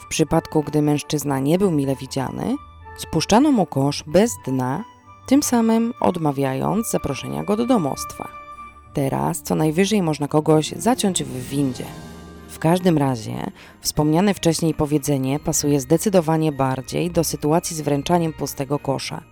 W 0.00 0.08
przypadku, 0.08 0.62
gdy 0.62 0.82
mężczyzna 0.82 1.38
nie 1.38 1.58
był 1.58 1.70
mile 1.70 1.96
widziany, 1.96 2.56
Spuszczano 2.96 3.52
mu 3.52 3.66
kosz 3.66 4.04
bez 4.06 4.32
dna, 4.46 4.84
tym 5.26 5.42
samym 5.42 5.94
odmawiając 6.00 6.90
zaproszenia 6.90 7.44
go 7.44 7.56
do 7.56 7.66
domostwa. 7.66 8.28
Teraz 8.92 9.42
co 9.42 9.54
najwyżej 9.54 10.02
można 10.02 10.28
kogoś 10.28 10.68
zaciąć 10.70 11.24
w 11.24 11.48
windzie. 11.48 11.84
W 12.48 12.58
każdym 12.58 12.98
razie 12.98 13.50
wspomniane 13.80 14.34
wcześniej 14.34 14.74
powiedzenie 14.74 15.40
pasuje 15.40 15.80
zdecydowanie 15.80 16.52
bardziej 16.52 17.10
do 17.10 17.24
sytuacji 17.24 17.76
z 17.76 17.80
wręczaniem 17.80 18.32
pustego 18.32 18.78
kosza. 18.78 19.22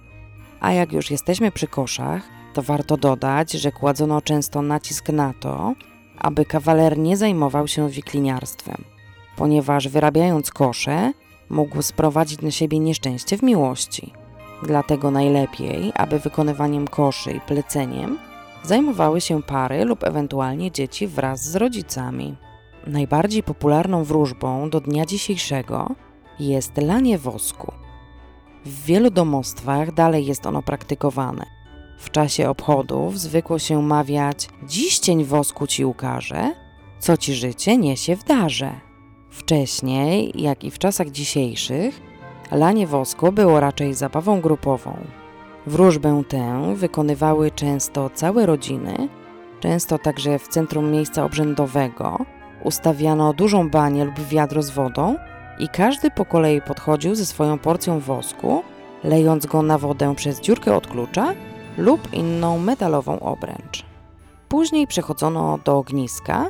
A 0.60 0.72
jak 0.72 0.92
już 0.92 1.10
jesteśmy 1.10 1.52
przy 1.52 1.66
koszach, 1.66 2.22
to 2.54 2.62
warto 2.62 2.96
dodać, 2.96 3.52
że 3.52 3.72
kładzono 3.72 4.20
często 4.20 4.62
nacisk 4.62 5.08
na 5.08 5.34
to, 5.40 5.74
aby 6.18 6.44
kawaler 6.44 6.98
nie 6.98 7.16
zajmował 7.16 7.68
się 7.68 7.90
wikliniarstwem, 7.90 8.84
ponieważ 9.36 9.88
wyrabiając 9.88 10.50
kosze, 10.50 11.12
mógł 11.52 11.82
sprowadzić 11.82 12.40
na 12.40 12.50
siebie 12.50 12.78
nieszczęście 12.78 13.38
w 13.38 13.42
miłości. 13.42 14.12
Dlatego 14.62 15.10
najlepiej, 15.10 15.92
aby 15.94 16.18
wykonywaniem 16.18 16.88
koszy 16.88 17.32
i 17.32 17.40
pleceniem 17.40 18.18
zajmowały 18.62 19.20
się 19.20 19.42
pary 19.42 19.84
lub 19.84 20.04
ewentualnie 20.04 20.70
dzieci 20.70 21.06
wraz 21.06 21.44
z 21.44 21.56
rodzicami. 21.56 22.36
Najbardziej 22.86 23.42
popularną 23.42 24.04
wróżbą 24.04 24.70
do 24.70 24.80
dnia 24.80 25.06
dzisiejszego 25.06 25.94
jest 26.40 26.76
lanie 26.76 27.18
wosku. 27.18 27.72
W 28.64 28.84
wielu 28.84 29.10
domostwach 29.10 29.94
dalej 29.94 30.26
jest 30.26 30.46
ono 30.46 30.62
praktykowane. 30.62 31.46
W 31.98 32.10
czasie 32.10 32.50
obchodów 32.50 33.20
zwykło 33.20 33.58
się 33.58 33.82
mawiać: 33.82 34.48
Dziś 34.62 34.98
cień 34.98 35.24
wosku 35.24 35.66
ci 35.66 35.84
ukaże, 35.84 36.54
co 36.98 37.16
ci 37.16 37.34
życie 37.34 37.76
niesie 37.76 38.16
w 38.16 38.24
darze. 38.24 38.91
Wcześniej, 39.32 40.32
jak 40.34 40.64
i 40.64 40.70
w 40.70 40.78
czasach 40.78 41.10
dzisiejszych, 41.10 42.00
lanie 42.50 42.86
wosku 42.86 43.32
było 43.32 43.60
raczej 43.60 43.94
zabawą 43.94 44.40
grupową. 44.40 44.96
Wróżbę 45.66 46.22
tę 46.28 46.74
wykonywały 46.76 47.50
często 47.50 48.10
całe 48.10 48.46
rodziny, 48.46 49.08
często 49.60 49.98
także 49.98 50.38
w 50.38 50.48
centrum 50.48 50.90
miejsca 50.90 51.24
obrzędowego 51.24 52.18
ustawiano 52.64 53.32
dużą 53.32 53.70
banię 53.70 54.04
lub 54.04 54.20
wiadro 54.20 54.62
z 54.62 54.70
wodą 54.70 55.16
i 55.58 55.68
każdy 55.68 56.10
po 56.10 56.24
kolei 56.24 56.60
podchodził 56.60 57.14
ze 57.14 57.26
swoją 57.26 57.58
porcją 57.58 58.00
wosku, 58.00 58.62
lejąc 59.04 59.46
go 59.46 59.62
na 59.62 59.78
wodę 59.78 60.14
przez 60.14 60.40
dziurkę 60.40 60.76
od 60.76 60.86
klucza 60.86 61.34
lub 61.78 62.12
inną 62.12 62.58
metalową 62.58 63.20
obręcz. 63.20 63.84
Później 64.48 64.86
przechodzono 64.86 65.58
do 65.64 65.76
ogniska, 65.76 66.46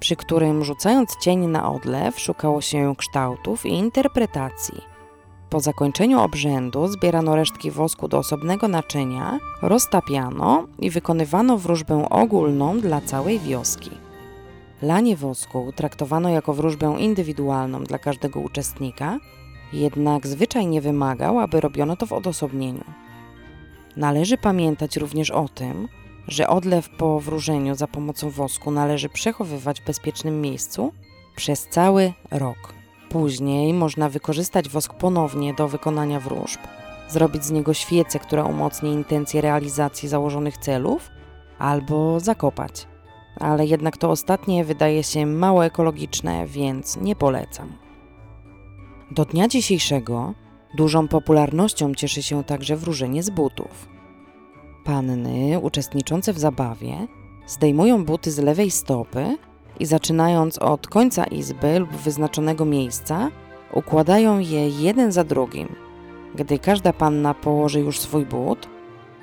przy 0.00 0.16
którym 0.16 0.64
rzucając 0.64 1.16
cień 1.16 1.46
na 1.46 1.72
odlew 1.72 2.20
szukało 2.20 2.60
się 2.60 2.94
kształtów 2.96 3.66
i 3.66 3.68
interpretacji. 3.68 4.94
Po 5.50 5.60
zakończeniu 5.60 6.20
obrzędu 6.20 6.88
zbierano 6.88 7.36
resztki 7.36 7.70
wosku 7.70 8.08
do 8.08 8.18
osobnego 8.18 8.68
naczynia, 8.68 9.38
roztapiano 9.62 10.66
i 10.78 10.90
wykonywano 10.90 11.58
wróżbę 11.58 12.08
ogólną 12.10 12.80
dla 12.80 13.00
całej 13.00 13.38
wioski. 13.38 13.90
Lanie 14.82 15.16
wosku 15.16 15.72
traktowano 15.76 16.28
jako 16.28 16.54
wróżbę 16.54 16.96
indywidualną 16.98 17.84
dla 17.84 17.98
każdego 17.98 18.40
uczestnika, 18.40 19.18
jednak 19.72 20.26
zwyczaj 20.26 20.66
nie 20.66 20.80
wymagał, 20.80 21.38
aby 21.38 21.60
robiono 21.60 21.96
to 21.96 22.06
w 22.06 22.12
odosobnieniu. 22.12 22.84
Należy 23.96 24.38
pamiętać 24.38 24.96
również 24.96 25.30
o 25.30 25.48
tym, 25.48 25.88
że 26.28 26.48
odlew 26.48 26.88
po 26.88 27.20
wróżeniu 27.20 27.74
za 27.74 27.86
pomocą 27.86 28.30
wosku 28.30 28.70
należy 28.70 29.08
przechowywać 29.08 29.80
w 29.80 29.84
bezpiecznym 29.84 30.40
miejscu 30.40 30.92
przez 31.36 31.68
cały 31.68 32.12
rok. 32.30 32.74
Później 33.08 33.74
można 33.74 34.08
wykorzystać 34.08 34.68
wosk 34.68 34.94
ponownie 34.94 35.54
do 35.54 35.68
wykonania 35.68 36.20
wróżb, 36.20 36.60
zrobić 37.08 37.44
z 37.44 37.50
niego 37.50 37.74
świecę, 37.74 38.18
która 38.18 38.44
umocni 38.44 38.90
intencje 38.92 39.40
realizacji 39.40 40.08
założonych 40.08 40.58
celów, 40.58 41.10
albo 41.58 42.20
zakopać. 42.20 42.86
Ale 43.40 43.66
jednak 43.66 43.96
to 43.96 44.10
ostatnie 44.10 44.64
wydaje 44.64 45.02
się 45.02 45.26
mało 45.26 45.64
ekologiczne, 45.64 46.46
więc 46.46 46.96
nie 46.96 47.16
polecam. 47.16 47.72
Do 49.10 49.24
dnia 49.24 49.48
dzisiejszego 49.48 50.34
dużą 50.76 51.08
popularnością 51.08 51.94
cieszy 51.94 52.22
się 52.22 52.44
także 52.44 52.76
wróżenie 52.76 53.22
z 53.22 53.30
butów. 53.30 53.93
Panny 54.84 55.58
uczestniczące 55.58 56.32
w 56.32 56.38
zabawie 56.38 57.06
zdejmują 57.46 58.04
buty 58.04 58.30
z 58.30 58.38
lewej 58.38 58.70
stopy 58.70 59.36
i 59.80 59.86
zaczynając 59.86 60.58
od 60.58 60.86
końca 60.86 61.24
izby 61.24 61.78
lub 61.78 61.90
wyznaczonego 61.90 62.64
miejsca, 62.64 63.30
układają 63.72 64.38
je 64.38 64.68
jeden 64.68 65.12
za 65.12 65.24
drugim. 65.24 65.68
Gdy 66.34 66.58
każda 66.58 66.92
panna 66.92 67.34
położy 67.34 67.80
już 67.80 68.00
swój 68.00 68.26
but, 68.26 68.68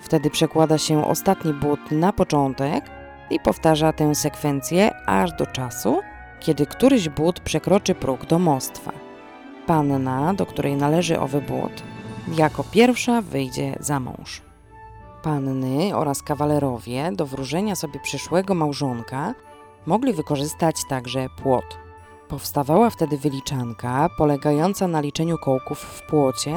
wtedy 0.02 0.30
przekłada 0.30 0.78
się 0.78 1.08
ostatni 1.08 1.54
but 1.54 1.92
na 1.92 2.14
początek 2.14 2.86
i 3.30 3.40
powtarza 3.40 3.94
tę 3.94 4.16
sekwencję 4.16 4.92
aż 5.06 5.34
do 5.34 5.46
czasu, 5.46 6.00
kiedy 6.40 6.66
któryś 6.66 7.10
but 7.10 7.40
przekroczy 7.40 7.96
próg 7.96 8.26
domostwa. 8.26 8.92
Panna, 9.68 10.34
do 10.34 10.46
której 10.46 10.76
należy 10.76 11.20
owy 11.20 11.42
but, 11.42 11.84
jako 12.38 12.64
pierwsza 12.72 13.22
wyjdzie 13.22 13.76
za 13.80 14.00
mąż. 14.00 14.51
Panny 15.24 15.96
oraz 15.96 16.24
kawalerowie 16.24 17.12
do 17.12 17.26
wróżenia 17.26 17.76
sobie 17.76 18.00
przyszłego 18.00 18.56
małżonka 18.56 19.34
mogli 19.86 20.14
wykorzystać 20.14 20.76
także 20.90 21.28
płot. 21.44 21.78
Powstawała 22.28 22.90
wtedy 22.90 23.18
wyliczanka 23.18 24.10
polegająca 24.18 24.88
na 24.88 25.02
liczeniu 25.02 25.38
kołków 25.38 25.80
w 25.80 26.08
płocie 26.10 26.56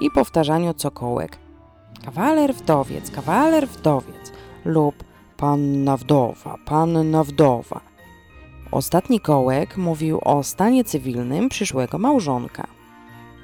i 0.00 0.10
powtarzaniu 0.10 0.74
cokołek. 0.74 1.38
Kawaler 2.04 2.54
wdowiec, 2.54 3.10
kawaler 3.10 3.68
wdowiec 3.68 4.32
lub 4.64 5.04
panna 5.36 5.96
wdowa, 5.96 6.58
panna 6.64 7.24
wdowa. 7.24 7.80
Ostatni 8.70 9.20
kołek 9.20 9.76
mówił 9.76 10.20
o 10.24 10.42
stanie 10.42 10.84
cywilnym 10.84 11.48
przyszłego 11.48 11.98
małżonka. 11.98 12.66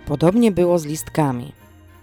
Podobnie 0.07 0.53
było 0.53 0.79
z 0.79 0.85
listkami. 0.85 1.58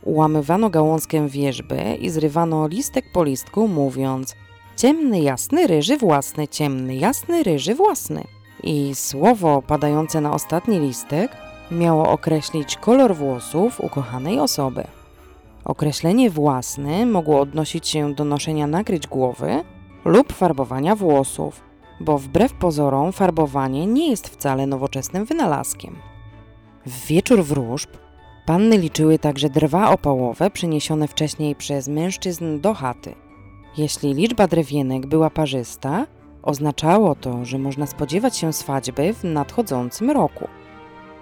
Ułamywano 0.06 0.70
gałązkę 0.70 1.28
wierzby 1.28 1.96
i 2.00 2.10
zrywano 2.10 2.68
listek 2.68 3.06
po 3.14 3.24
listku, 3.24 3.68
mówiąc 3.68 4.36
ciemny, 4.78 5.20
jasny, 5.20 5.68
ryży 5.68 5.98
własny, 5.98 6.48
ciemny, 6.48 6.96
jasny, 6.96 7.44
ryży 7.44 7.76
własny. 7.76 8.24
I 8.64 8.96
słowo 8.96 9.62
padające 9.62 10.22
na 10.22 10.34
ostatni 10.34 10.80
listek 10.80 11.32
miało 11.72 12.10
określić 12.10 12.76
kolor 12.76 13.16
włosów 13.16 13.82
ukochanej 13.82 14.40
osoby. 14.40 14.84
Określenie 15.64 16.30
własny 16.30 17.06
mogło 17.06 17.40
odnosić 17.40 17.88
się 17.88 18.14
do 18.14 18.26
noszenia 18.26 18.68
nakryć 18.68 19.08
głowy 19.08 19.64
lub 20.06 20.34
farbowania 20.34 20.96
włosów, 20.96 21.62
bo 22.00 22.18
wbrew 22.18 22.54
pozorom 22.54 23.12
farbowanie 23.12 23.86
nie 23.86 24.10
jest 24.10 24.28
wcale 24.28 24.68
nowoczesnym 24.68 25.26
wynalazkiem. 25.26 25.96
W 26.86 27.06
wieczór 27.08 27.44
wróżb 27.44 27.90
Panny 28.46 28.78
liczyły 28.78 29.20
także 29.20 29.50
drwa 29.50 29.90
opałowe 29.90 30.50
przyniesione 30.52 31.08
wcześniej 31.08 31.56
przez 31.56 31.88
mężczyzn 31.88 32.60
do 32.60 32.74
chaty. 32.74 33.16
Jeśli 33.78 34.14
liczba 34.14 34.48
drewienek 34.48 35.06
była 35.06 35.30
parzysta, 35.30 36.08
oznaczało 36.44 37.16
to, 37.16 37.46
że 37.46 37.58
można 37.58 37.88
spodziewać 37.88 38.38
się 38.38 38.54
swadźby 38.54 39.14
w 39.14 39.24
nadchodzącym 39.24 40.12
roku. 40.12 40.48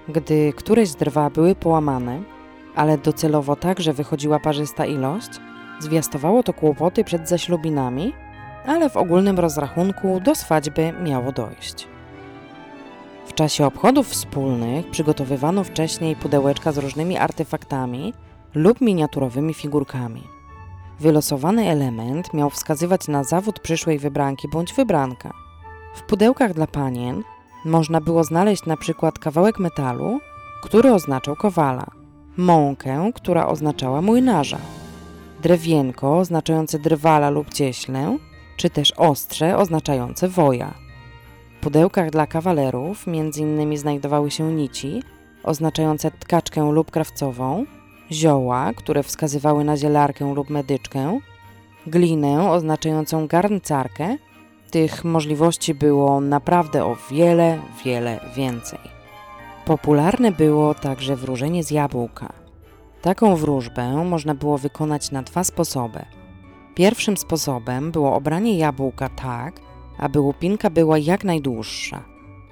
Gdy 0.09 0.53
któreś 0.53 0.89
z 0.89 0.95
drwa 0.95 1.29
były 1.29 1.55
połamane, 1.55 2.23
ale 2.75 2.97
docelowo 2.97 3.55
także 3.55 3.93
wychodziła 3.93 4.39
parzysta 4.39 4.85
ilość, 4.85 5.29
zwiastowało 5.79 6.43
to 6.43 6.53
kłopoty 6.53 7.03
przed 7.03 7.29
zaślubinami, 7.29 8.13
ale 8.65 8.89
w 8.89 8.97
ogólnym 8.97 9.39
rozrachunku 9.39 10.19
do 10.19 10.35
swadźby 10.35 10.93
miało 11.03 11.31
dojść. 11.31 11.92
W 13.33 13.35
czasie 13.35 13.65
obchodów 13.65 14.07
wspólnych 14.07 14.89
przygotowywano 14.89 15.63
wcześniej 15.63 16.15
pudełeczka 16.15 16.71
z 16.71 16.77
różnymi 16.77 17.17
artefaktami 17.17 18.13
lub 18.55 18.81
miniaturowymi 18.81 19.53
figurkami. 19.53 20.23
Wylosowany 20.99 21.69
element 21.69 22.33
miał 22.33 22.49
wskazywać 22.49 23.07
na 23.07 23.23
zawód 23.23 23.59
przyszłej 23.59 23.99
wybranki 23.99 24.47
bądź 24.47 24.73
wybranka. 24.73 25.33
W 25.95 26.01
pudełkach 26.01 26.53
dla 26.53 26.67
panien 26.67 27.23
można 27.65 28.01
było 28.01 28.23
znaleźć 28.23 28.65
na 28.65 28.77
przykład 28.77 29.19
kawałek 29.19 29.59
metalu, 29.59 30.19
który 30.63 30.93
oznaczał 30.93 31.35
kowala, 31.35 31.85
mąkę, 32.37 33.11
która 33.15 33.47
oznaczała 33.47 34.01
młynarza, 34.01 34.59
drewienko 35.41 36.17
oznaczające 36.17 36.79
drwala 36.79 37.29
lub 37.29 37.53
cieślę, 37.53 38.17
czy 38.57 38.69
też 38.69 38.91
ostrze 38.91 39.57
oznaczające 39.57 40.27
woja 40.27 40.82
pudełkach 41.63 42.09
dla 42.09 42.27
kawalerów 42.27 43.05
innymi 43.37 43.77
znajdowały 43.77 44.31
się 44.31 44.53
nici 44.53 45.03
oznaczające 45.43 46.11
tkaczkę 46.11 46.71
lub 46.71 46.91
krawcową, 46.91 47.65
zioła, 48.11 48.73
które 48.73 49.03
wskazywały 49.03 49.63
na 49.63 49.77
zielarkę 49.77 50.33
lub 50.33 50.49
medyczkę, 50.49 51.19
glinę 51.87 52.51
oznaczającą 52.51 53.27
garncarkę. 53.27 54.17
Tych 54.71 55.03
możliwości 55.03 55.73
było 55.73 56.21
naprawdę 56.21 56.85
o 56.85 56.97
wiele, 57.11 57.59
wiele 57.85 58.19
więcej. 58.35 58.79
Popularne 59.65 60.31
było 60.31 60.73
także 60.73 61.15
wróżenie 61.15 61.63
z 61.63 61.71
jabłka. 61.71 62.33
Taką 63.01 63.35
wróżbę 63.35 64.03
można 64.05 64.35
było 64.35 64.57
wykonać 64.57 65.11
na 65.11 65.23
dwa 65.23 65.43
sposoby. 65.43 66.05
Pierwszym 66.75 67.17
sposobem 67.17 67.91
było 67.91 68.15
obranie 68.15 68.57
jabłka 68.57 69.09
tak, 69.09 69.53
aby 70.03 70.19
łupinka 70.19 70.69
była 70.69 70.97
jak 70.97 71.23
najdłuższa. 71.23 72.03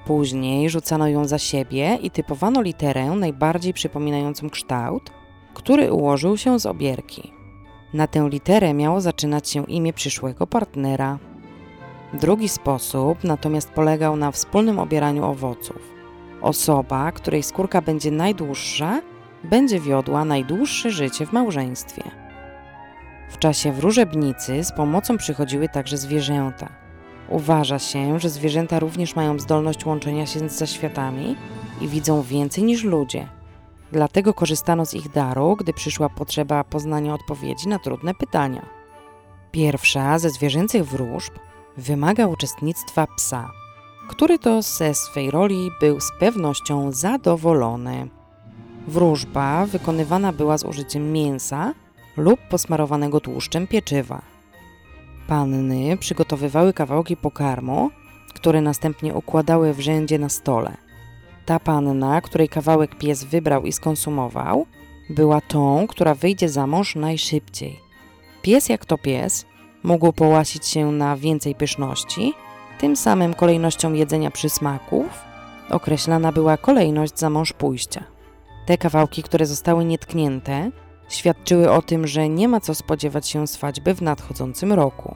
Później 0.05 0.69
rzucano 0.69 1.07
ją 1.07 1.25
za 1.25 1.37
siebie 1.37 1.97
i 2.01 2.11
typowano 2.11 2.61
literę 2.61 3.05
najbardziej 3.09 3.73
przypominającą 3.73 4.49
kształt, 4.49 5.11
który 5.53 5.93
ułożył 5.93 6.37
się 6.37 6.59
z 6.59 6.65
obierki. 6.65 7.31
Na 7.93 8.07
tę 8.07 8.29
literę 8.29 8.73
miało 8.73 9.01
zaczynać 9.01 9.49
się 9.49 9.65
imię 9.65 9.93
przyszłego 9.93 10.47
partnera. 10.47 11.19
Drugi 12.13 12.49
sposób 12.49 13.23
natomiast 13.23 13.69
polegał 13.69 14.15
na 14.15 14.31
wspólnym 14.31 14.79
obieraniu 14.79 15.25
owoców. 15.25 15.81
Osoba, 16.41 17.11
której 17.11 17.43
skórka 17.43 17.81
będzie 17.81 18.11
najdłuższa, 18.11 19.01
będzie 19.43 19.79
wiodła 19.79 20.25
najdłuższe 20.25 20.91
życie 20.91 21.25
w 21.25 21.33
małżeństwie. 21.33 22.03
W 23.29 23.37
czasie 23.37 23.71
wróżebnicy 23.71 24.63
z 24.63 24.71
pomocą 24.71 25.17
przychodziły 25.17 25.69
także 25.69 25.97
zwierzęta– 25.97 26.69
Uważa 27.31 27.79
się, 27.79 28.19
że 28.19 28.29
zwierzęta 28.29 28.79
również 28.79 29.15
mają 29.15 29.39
zdolność 29.39 29.85
łączenia 29.85 30.25
się 30.25 30.49
z 30.49 30.57
zaświatami 30.57 31.35
i 31.81 31.87
widzą 31.87 32.21
więcej 32.21 32.63
niż 32.63 32.83
ludzie. 32.83 33.27
Dlatego 33.91 34.33
korzystano 34.33 34.85
z 34.85 34.93
ich 34.93 35.11
daru, 35.11 35.55
gdy 35.55 35.73
przyszła 35.73 36.09
potrzeba 36.09 36.63
poznania 36.63 37.13
odpowiedzi 37.13 37.67
na 37.67 37.79
trudne 37.79 38.13
pytania. 38.15 38.65
Pierwsza 39.51 40.19
ze 40.19 40.29
zwierzęcych 40.29 40.85
wróżb 40.85 41.33
wymaga 41.77 42.27
uczestnictwa 42.27 43.07
psa, 43.17 43.51
który 44.09 44.39
to 44.39 44.61
ze 44.61 44.93
swej 44.93 45.31
roli 45.31 45.69
był 45.81 45.99
z 45.99 46.11
pewnością 46.19 46.91
zadowolony. 46.91 48.07
Wróżba 48.87 49.65
wykonywana 49.65 50.33
była 50.33 50.57
z 50.57 50.63
użyciem 50.63 51.11
mięsa 51.11 51.73
lub 52.17 52.39
posmarowanego 52.49 53.19
tłuszczem 53.19 53.67
pieczywa. 53.67 54.30
Panny 55.27 55.97
przygotowywały 55.97 56.73
kawałki 56.73 57.17
pokarmu, 57.17 57.89
które 58.34 58.62
następnie 58.62 59.13
układały 59.13 59.73
w 59.73 59.79
rzędzie 59.79 60.19
na 60.19 60.29
stole. 60.29 60.77
Ta 61.45 61.60
panna, 61.60 62.21
której 62.21 62.49
kawałek 62.49 62.97
pies 62.97 63.23
wybrał 63.23 63.65
i 63.65 63.71
skonsumował, 63.71 64.65
była 65.10 65.41
tą, 65.41 65.88
która 65.88 66.15
wyjdzie 66.15 66.49
za 66.49 66.67
mąż 66.67 66.95
najszybciej. 66.95 67.79
Pies 68.41 68.69
jak 68.69 68.86
to 68.86 68.97
pies 68.97 69.45
mógł 69.84 70.13
połasić 70.13 70.67
się 70.67 70.91
na 70.91 71.17
więcej 71.17 71.55
pyszności, 71.55 72.34
tym 72.79 72.95
samym 72.95 73.34
kolejnością 73.34 73.93
jedzenia 73.93 74.31
przysmaków 74.31 75.05
określana 75.69 76.31
była 76.31 76.57
kolejność 76.57 77.19
za 77.19 77.29
mąż 77.29 77.53
pójścia. 77.53 78.03
Te 78.65 78.77
kawałki, 78.77 79.23
które 79.23 79.45
zostały 79.45 79.86
nietknięte, 79.86 80.71
świadczyły 81.13 81.71
o 81.71 81.82
tym, 81.82 82.08
że 82.08 82.30
nie 82.30 82.47
ma 82.47 82.60
co 82.60 82.76
spodziewać 82.76 83.28
się 83.28 83.47
swadźby 83.47 83.93
w 83.93 84.02
nadchodzącym 84.02 84.74
roku. 84.74 85.15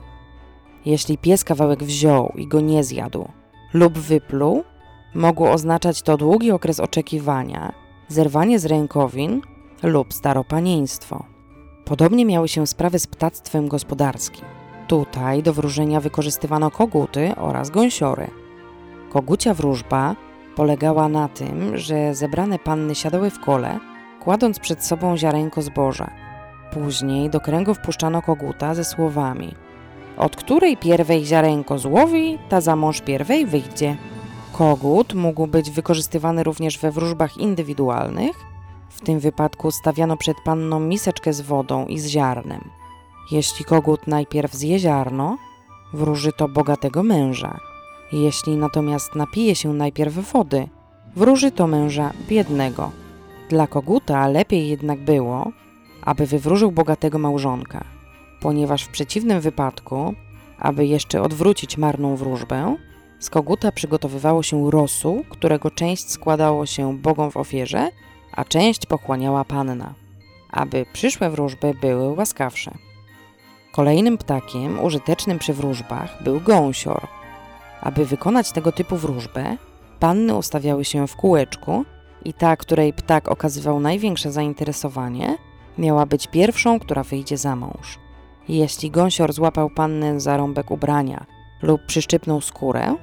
Jeśli 0.84 1.18
pies 1.18 1.44
kawałek 1.44 1.84
wziął 1.84 2.32
i 2.36 2.46
go 2.46 2.60
nie 2.60 2.84
zjadł 2.84 3.28
lub 3.74 3.98
wypluł, 3.98 4.64
mogło 5.14 5.50
oznaczać 5.50 6.02
to 6.02 6.16
długi 6.16 6.50
okres 6.50 6.80
oczekiwania, 6.80 7.72
zerwanie 8.08 8.58
z 8.58 8.66
rękowin 8.66 9.40
lub 9.82 10.14
staropanieństwo. 10.14 11.24
Podobnie 11.84 12.24
miały 12.24 12.48
się 12.48 12.66
sprawy 12.66 12.98
z 12.98 13.06
ptactwem 13.06 13.68
gospodarskim. 13.68 14.44
Tutaj 14.88 15.42
do 15.42 15.52
wróżenia 15.52 16.00
wykorzystywano 16.00 16.70
koguty 16.70 17.32
oraz 17.36 17.70
gąsiory. 17.70 18.30
Kogucia 19.12 19.54
wróżba 19.54 20.16
polegała 20.56 21.08
na 21.08 21.28
tym, 21.28 21.78
że 21.78 22.14
zebrane 22.14 22.58
panny 22.58 22.94
siadały 22.94 23.30
w 23.30 23.40
kole, 23.40 23.78
kładąc 24.26 24.58
przed 24.58 24.84
sobą 24.84 25.16
ziarenko 25.16 25.62
zboża. 25.62 26.10
Później 26.72 27.30
do 27.30 27.40
kręgu 27.40 27.74
wpuszczano 27.74 28.22
koguta 28.22 28.74
ze 28.74 28.84
słowami 28.84 29.54
od 30.16 30.36
której 30.36 30.76
pierwej 30.76 31.24
ziarenko 31.24 31.78
złowi, 31.78 32.38
ta 32.48 32.60
za 32.60 32.76
mąż 32.76 33.00
pierwej 33.00 33.46
wyjdzie. 33.46 33.96
Kogut 34.52 35.14
mógł 35.14 35.46
być 35.46 35.70
wykorzystywany 35.70 36.42
również 36.42 36.78
we 36.78 36.90
wróżbach 36.90 37.36
indywidualnych. 37.36 38.36
W 38.90 39.00
tym 39.00 39.20
wypadku 39.20 39.70
stawiano 39.70 40.16
przed 40.16 40.36
panną 40.44 40.80
miseczkę 40.80 41.32
z 41.32 41.40
wodą 41.40 41.86
i 41.86 41.98
z 41.98 42.06
ziarnem. 42.06 42.70
Jeśli 43.30 43.64
kogut 43.64 44.06
najpierw 44.06 44.54
zje 44.54 44.78
ziarno, 44.78 45.38
wróży 45.92 46.32
to 46.32 46.48
bogatego 46.48 47.02
męża. 47.02 47.60
Jeśli 48.12 48.56
natomiast 48.56 49.14
napije 49.14 49.54
się 49.54 49.72
najpierw 49.72 50.32
wody, 50.32 50.68
wróży 51.16 51.50
to 51.50 51.66
męża 51.66 52.12
biednego. 52.28 52.90
Dla 53.48 53.66
koguta 53.66 54.28
lepiej 54.28 54.68
jednak 54.68 54.98
było, 54.98 55.52
aby 56.02 56.26
wywróżył 56.26 56.72
bogatego 56.72 57.18
małżonka, 57.18 57.84
ponieważ 58.40 58.84
w 58.84 58.88
przeciwnym 58.88 59.40
wypadku, 59.40 60.14
aby 60.58 60.86
jeszcze 60.86 61.22
odwrócić 61.22 61.78
marną 61.78 62.16
wróżbę, 62.16 62.76
z 63.18 63.30
koguta 63.30 63.72
przygotowywało 63.72 64.42
się 64.42 64.70
rosół, 64.70 65.24
którego 65.28 65.70
część 65.70 66.10
składało 66.10 66.66
się 66.66 66.98
bogom 66.98 67.30
w 67.30 67.36
ofierze, 67.36 67.90
a 68.32 68.44
część 68.44 68.86
pochłaniała 68.86 69.44
panna, 69.44 69.94
aby 70.50 70.86
przyszłe 70.92 71.30
wróżby 71.30 71.74
były 71.74 72.14
łaskawsze. 72.14 72.70
Kolejnym 73.72 74.18
ptakiem 74.18 74.84
użytecznym 74.84 75.38
przy 75.38 75.52
wróżbach 75.52 76.22
był 76.22 76.40
gąsior. 76.40 77.06
Aby 77.80 78.06
wykonać 78.06 78.52
tego 78.52 78.72
typu 78.72 78.96
wróżbę, 78.96 79.56
panny 80.00 80.34
ustawiały 80.34 80.84
się 80.84 81.06
w 81.06 81.16
kółeczku 81.16 81.84
i 82.26 82.32
ta, 82.32 82.56
której 82.56 82.92
ptak 82.92 83.28
okazywał 83.28 83.80
największe 83.80 84.32
zainteresowanie, 84.32 85.38
miała 85.78 86.06
być 86.06 86.26
pierwszą, 86.26 86.78
która 86.78 87.02
wyjdzie 87.02 87.36
za 87.36 87.56
mąż. 87.56 87.98
Jeśli 88.48 88.90
gąsior 88.90 89.32
złapał 89.32 89.70
pannę 89.70 90.20
za 90.20 90.36
rąbek 90.36 90.70
ubrania 90.70 91.26
lub 91.62 91.80
przyszczypnął 91.86 92.40
skórę, 92.40 92.94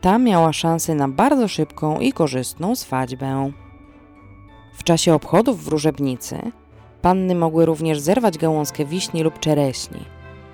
ta 0.00 0.18
miała 0.18 0.52
szansę 0.52 0.94
na 0.94 1.08
bardzo 1.08 1.48
szybką 1.48 2.00
i 2.00 2.12
korzystną 2.12 2.76
swadźbę. 2.76 3.52
W 4.74 4.84
czasie 4.84 5.14
obchodów 5.14 5.64
wróżebnicy 5.64 6.38
panny 7.02 7.34
mogły 7.34 7.66
również 7.66 8.00
zerwać 8.00 8.38
gałązkę 8.38 8.84
wiśni 8.84 9.22
lub 9.22 9.38
czereśni. 9.40 10.00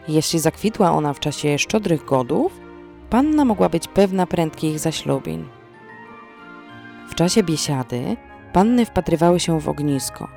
Jeśli 0.08 0.38
zakwitła 0.38 0.90
ona 0.90 1.12
w 1.12 1.20
czasie 1.20 1.58
szczodrych 1.58 2.04
godów, 2.04 2.60
panna 3.10 3.44
mogła 3.44 3.68
być 3.68 3.88
pewna 3.88 4.26
prędkich 4.26 4.78
zaślubin. 4.78 5.59
W 7.10 7.14
czasie 7.14 7.42
biesiady 7.42 8.16
panny 8.52 8.86
wpatrywały 8.86 9.40
się 9.40 9.60
w 9.60 9.68
ognisko. 9.68 10.28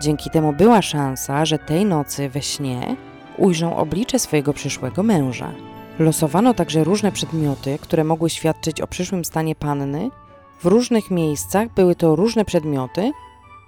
Dzięki 0.00 0.30
temu 0.30 0.52
była 0.52 0.82
szansa, 0.82 1.44
że 1.44 1.58
tej 1.58 1.84
nocy 1.84 2.28
we 2.28 2.42
śnie 2.42 2.96
ujrzą 3.36 3.76
oblicze 3.76 4.18
swojego 4.18 4.52
przyszłego 4.52 5.02
męża. 5.02 5.52
Losowano 5.98 6.54
także 6.54 6.84
różne 6.84 7.12
przedmioty, 7.12 7.78
które 7.78 8.04
mogły 8.04 8.30
świadczyć 8.30 8.80
o 8.80 8.86
przyszłym 8.86 9.24
stanie 9.24 9.54
panny. 9.54 10.10
W 10.60 10.66
różnych 10.66 11.10
miejscach 11.10 11.74
były 11.74 11.94
to 11.94 12.16
różne 12.16 12.44
przedmioty, 12.44 13.12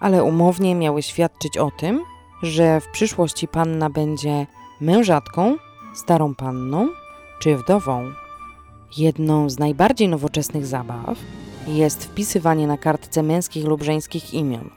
ale 0.00 0.24
umownie 0.24 0.74
miały 0.74 1.02
świadczyć 1.02 1.58
o 1.58 1.70
tym, 1.70 2.00
że 2.42 2.80
w 2.80 2.88
przyszłości 2.88 3.48
panna 3.48 3.90
będzie 3.90 4.46
mężatką, 4.80 5.56
starą 5.94 6.34
panną 6.34 6.88
czy 7.38 7.56
wdową. 7.56 8.12
Jedną 8.96 9.50
z 9.50 9.58
najbardziej 9.58 10.08
nowoczesnych 10.08 10.66
zabaw 10.66 11.18
jest 11.76 12.04
wpisywanie 12.04 12.66
na 12.66 12.78
kartce 12.78 13.22
męskich 13.22 13.64
lub 13.64 13.82
żeńskich 13.82 14.34
imion. 14.34 14.70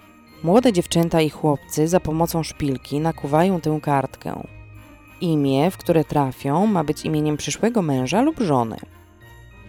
Młode 0.44 0.74
dziewczęta 0.74 1.22
i 1.22 1.30
chłopcy 1.30 1.88
za 1.88 2.00
pomocą 2.00 2.44
szpilki 2.44 3.00
nakuwają 3.00 3.62
tę 3.62 3.80
kartkę. 3.82 4.44
Imię, 5.22 5.72
w 5.72 5.78
które 5.78 6.04
trafią, 6.04 6.68
ma 6.68 6.84
być 6.84 7.06
imieniem 7.06 7.38
przyszłego 7.38 7.82
męża 7.82 8.22
lub 8.22 8.40
żony. 8.40 8.78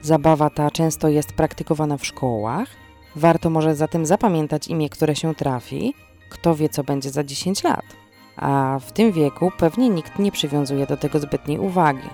Zabawa 0.02 0.50
ta 0.50 0.70
często 0.70 1.08
jest 1.08 1.32
praktykowana 1.32 1.96
w 1.96 2.06
szkołach. 2.06 2.68
Warto 3.16 3.50
może 3.50 3.74
zatem 3.74 4.06
zapamiętać 4.06 4.68
imię, 4.68 4.90
które 4.90 5.16
się 5.16 5.34
trafi. 5.34 5.94
Kto 6.30 6.54
wie, 6.54 6.68
co 6.68 6.84
będzie 6.84 7.10
za 7.10 7.24
10 7.24 7.64
lat. 7.64 7.84
A 8.36 8.78
w 8.86 8.92
tym 8.92 9.12
wieku 9.12 9.50
pewnie 9.58 9.88
nikt 9.88 10.18
nie 10.18 10.32
przywiązuje 10.32 10.86
do 10.86 10.96
tego 10.96 11.18
zbytniej 11.18 11.58
uwagi. 11.58 12.08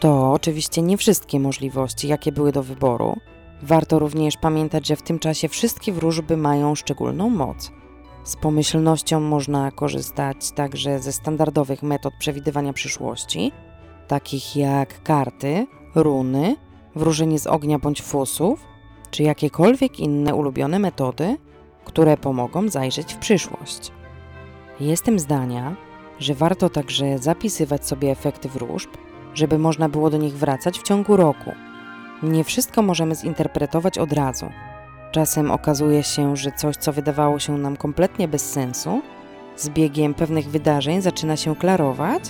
To 0.00 0.32
oczywiście 0.32 0.82
nie 0.82 0.96
wszystkie 0.96 1.40
możliwości, 1.40 2.08
jakie 2.08 2.32
były 2.32 2.52
do 2.52 2.62
wyboru. 2.62 3.16
Warto 3.62 3.98
również 3.98 4.36
pamiętać, 4.36 4.86
że 4.86 4.96
w 4.96 5.02
tym 5.02 5.18
czasie 5.18 5.48
wszystkie 5.48 5.92
wróżby 5.92 6.36
mają 6.36 6.74
szczególną 6.74 7.30
moc. 7.30 7.70
Z 8.24 8.36
pomyślnością 8.36 9.20
można 9.20 9.70
korzystać 9.70 10.50
także 10.50 10.98
ze 10.98 11.12
standardowych 11.12 11.82
metod 11.82 12.14
przewidywania 12.18 12.72
przyszłości, 12.72 13.52
takich 14.08 14.56
jak 14.56 15.02
karty, 15.02 15.66
runy, 15.94 16.56
wróżenie 16.94 17.38
z 17.38 17.46
ognia 17.46 17.78
bądź 17.78 18.02
fusów, 18.02 18.60
czy 19.10 19.22
jakiekolwiek 19.22 20.00
inne 20.00 20.34
ulubione 20.34 20.78
metody, 20.78 21.36
które 21.84 22.16
pomogą 22.16 22.68
zajrzeć 22.68 23.14
w 23.14 23.18
przyszłość. 23.18 23.92
Jestem 24.80 25.18
zdania, 25.18 25.76
że 26.18 26.34
warto 26.34 26.70
także 26.70 27.18
zapisywać 27.18 27.86
sobie 27.86 28.10
efekty 28.10 28.48
wróżb, 28.48 28.90
żeby 29.36 29.58
można 29.58 29.88
było 29.88 30.10
do 30.10 30.16
nich 30.16 30.34
wracać 30.34 30.78
w 30.78 30.82
ciągu 30.82 31.16
roku. 31.16 31.52
Nie 32.22 32.44
wszystko 32.44 32.82
możemy 32.82 33.14
zinterpretować 33.14 33.98
od 33.98 34.12
razu. 34.12 34.50
Czasem 35.12 35.50
okazuje 35.50 36.02
się, 36.02 36.36
że 36.36 36.52
coś, 36.52 36.76
co 36.76 36.92
wydawało 36.92 37.38
się 37.38 37.58
nam 37.58 37.76
kompletnie 37.76 38.28
bez 38.28 38.50
sensu, 38.50 39.02
z 39.56 39.68
biegiem 39.68 40.14
pewnych 40.14 40.48
wydarzeń 40.48 41.02
zaczyna 41.02 41.36
się 41.36 41.56
klarować 41.56 42.22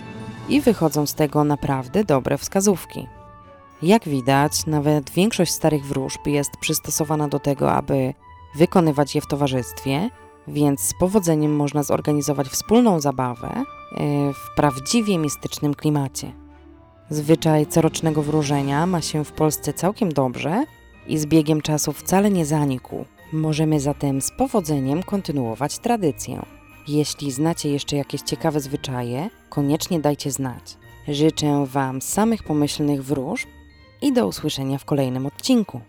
i 0.49 0.61
wychodzą 0.61 1.07
z 1.07 1.15
tego 1.15 1.45
naprawdę 1.45 2.05
dobre 2.05 2.39
wskazówki. 2.39 3.07
Jak 3.83 4.09
widać, 4.09 4.67
nawet 4.67 5.11
większość 5.11 5.53
starych 5.53 5.87
wróżb 5.87 6.27
jest 6.27 6.51
przystosowana 6.61 7.29
do 7.29 7.39
tego, 7.39 7.73
aby 7.73 8.15
wykonywać 8.57 9.15
je 9.15 9.21
w 9.21 9.27
towarzystwie, 9.27 10.11
więc 10.49 10.81
z 10.81 10.95
powodzeniem 11.01 11.57
można 11.57 11.83
zorganizować 11.83 12.49
wspólną 12.49 13.01
zabawę 13.01 13.49
e, 13.49 13.65
w 14.33 14.57
prawdziwie 14.57 15.19
mistycznym 15.19 15.75
klimacie. 15.75 16.46
Zwyczaj 17.11 17.67
corocznego 17.67 18.23
wróżenia 18.23 18.87
ma 18.87 19.03
się 19.03 19.25
w 19.25 19.33
Polsce 19.33 19.73
całkiem 19.73 20.13
dobrze 20.13 20.65
i 21.07 21.19
z 21.19 21.27
biegiem 21.27 21.61
czasu 21.61 21.93
wcale 21.93 22.31
nie 22.31 22.47
zanikł. 22.47 23.05
Możemy 23.33 23.81
zatem 23.81 24.21
z 24.21 24.31
powodzeniem 24.31 25.03
kontynuować 25.03 25.79
tradycję. 25.79 26.43
Jeśli 26.89 27.33
znacie 27.33 27.71
jeszcze 27.71 27.97
jakieś 27.97 28.21
ciekawe 28.21 28.61
zwyczaje, 28.61 29.31
koniecznie 29.49 30.01
dajcie 30.01 30.31
znać. 30.31 30.77
Życzę 31.09 31.67
Wam 31.67 32.03
samych 32.03 32.43
pomyślnych 32.43 33.05
wróżb 33.05 33.49
i 34.03 34.13
do 34.13 34.27
usłyszenia 34.27 34.79
w 34.79 34.85
kolejnym 34.85 35.27
odcinku. 35.27 35.81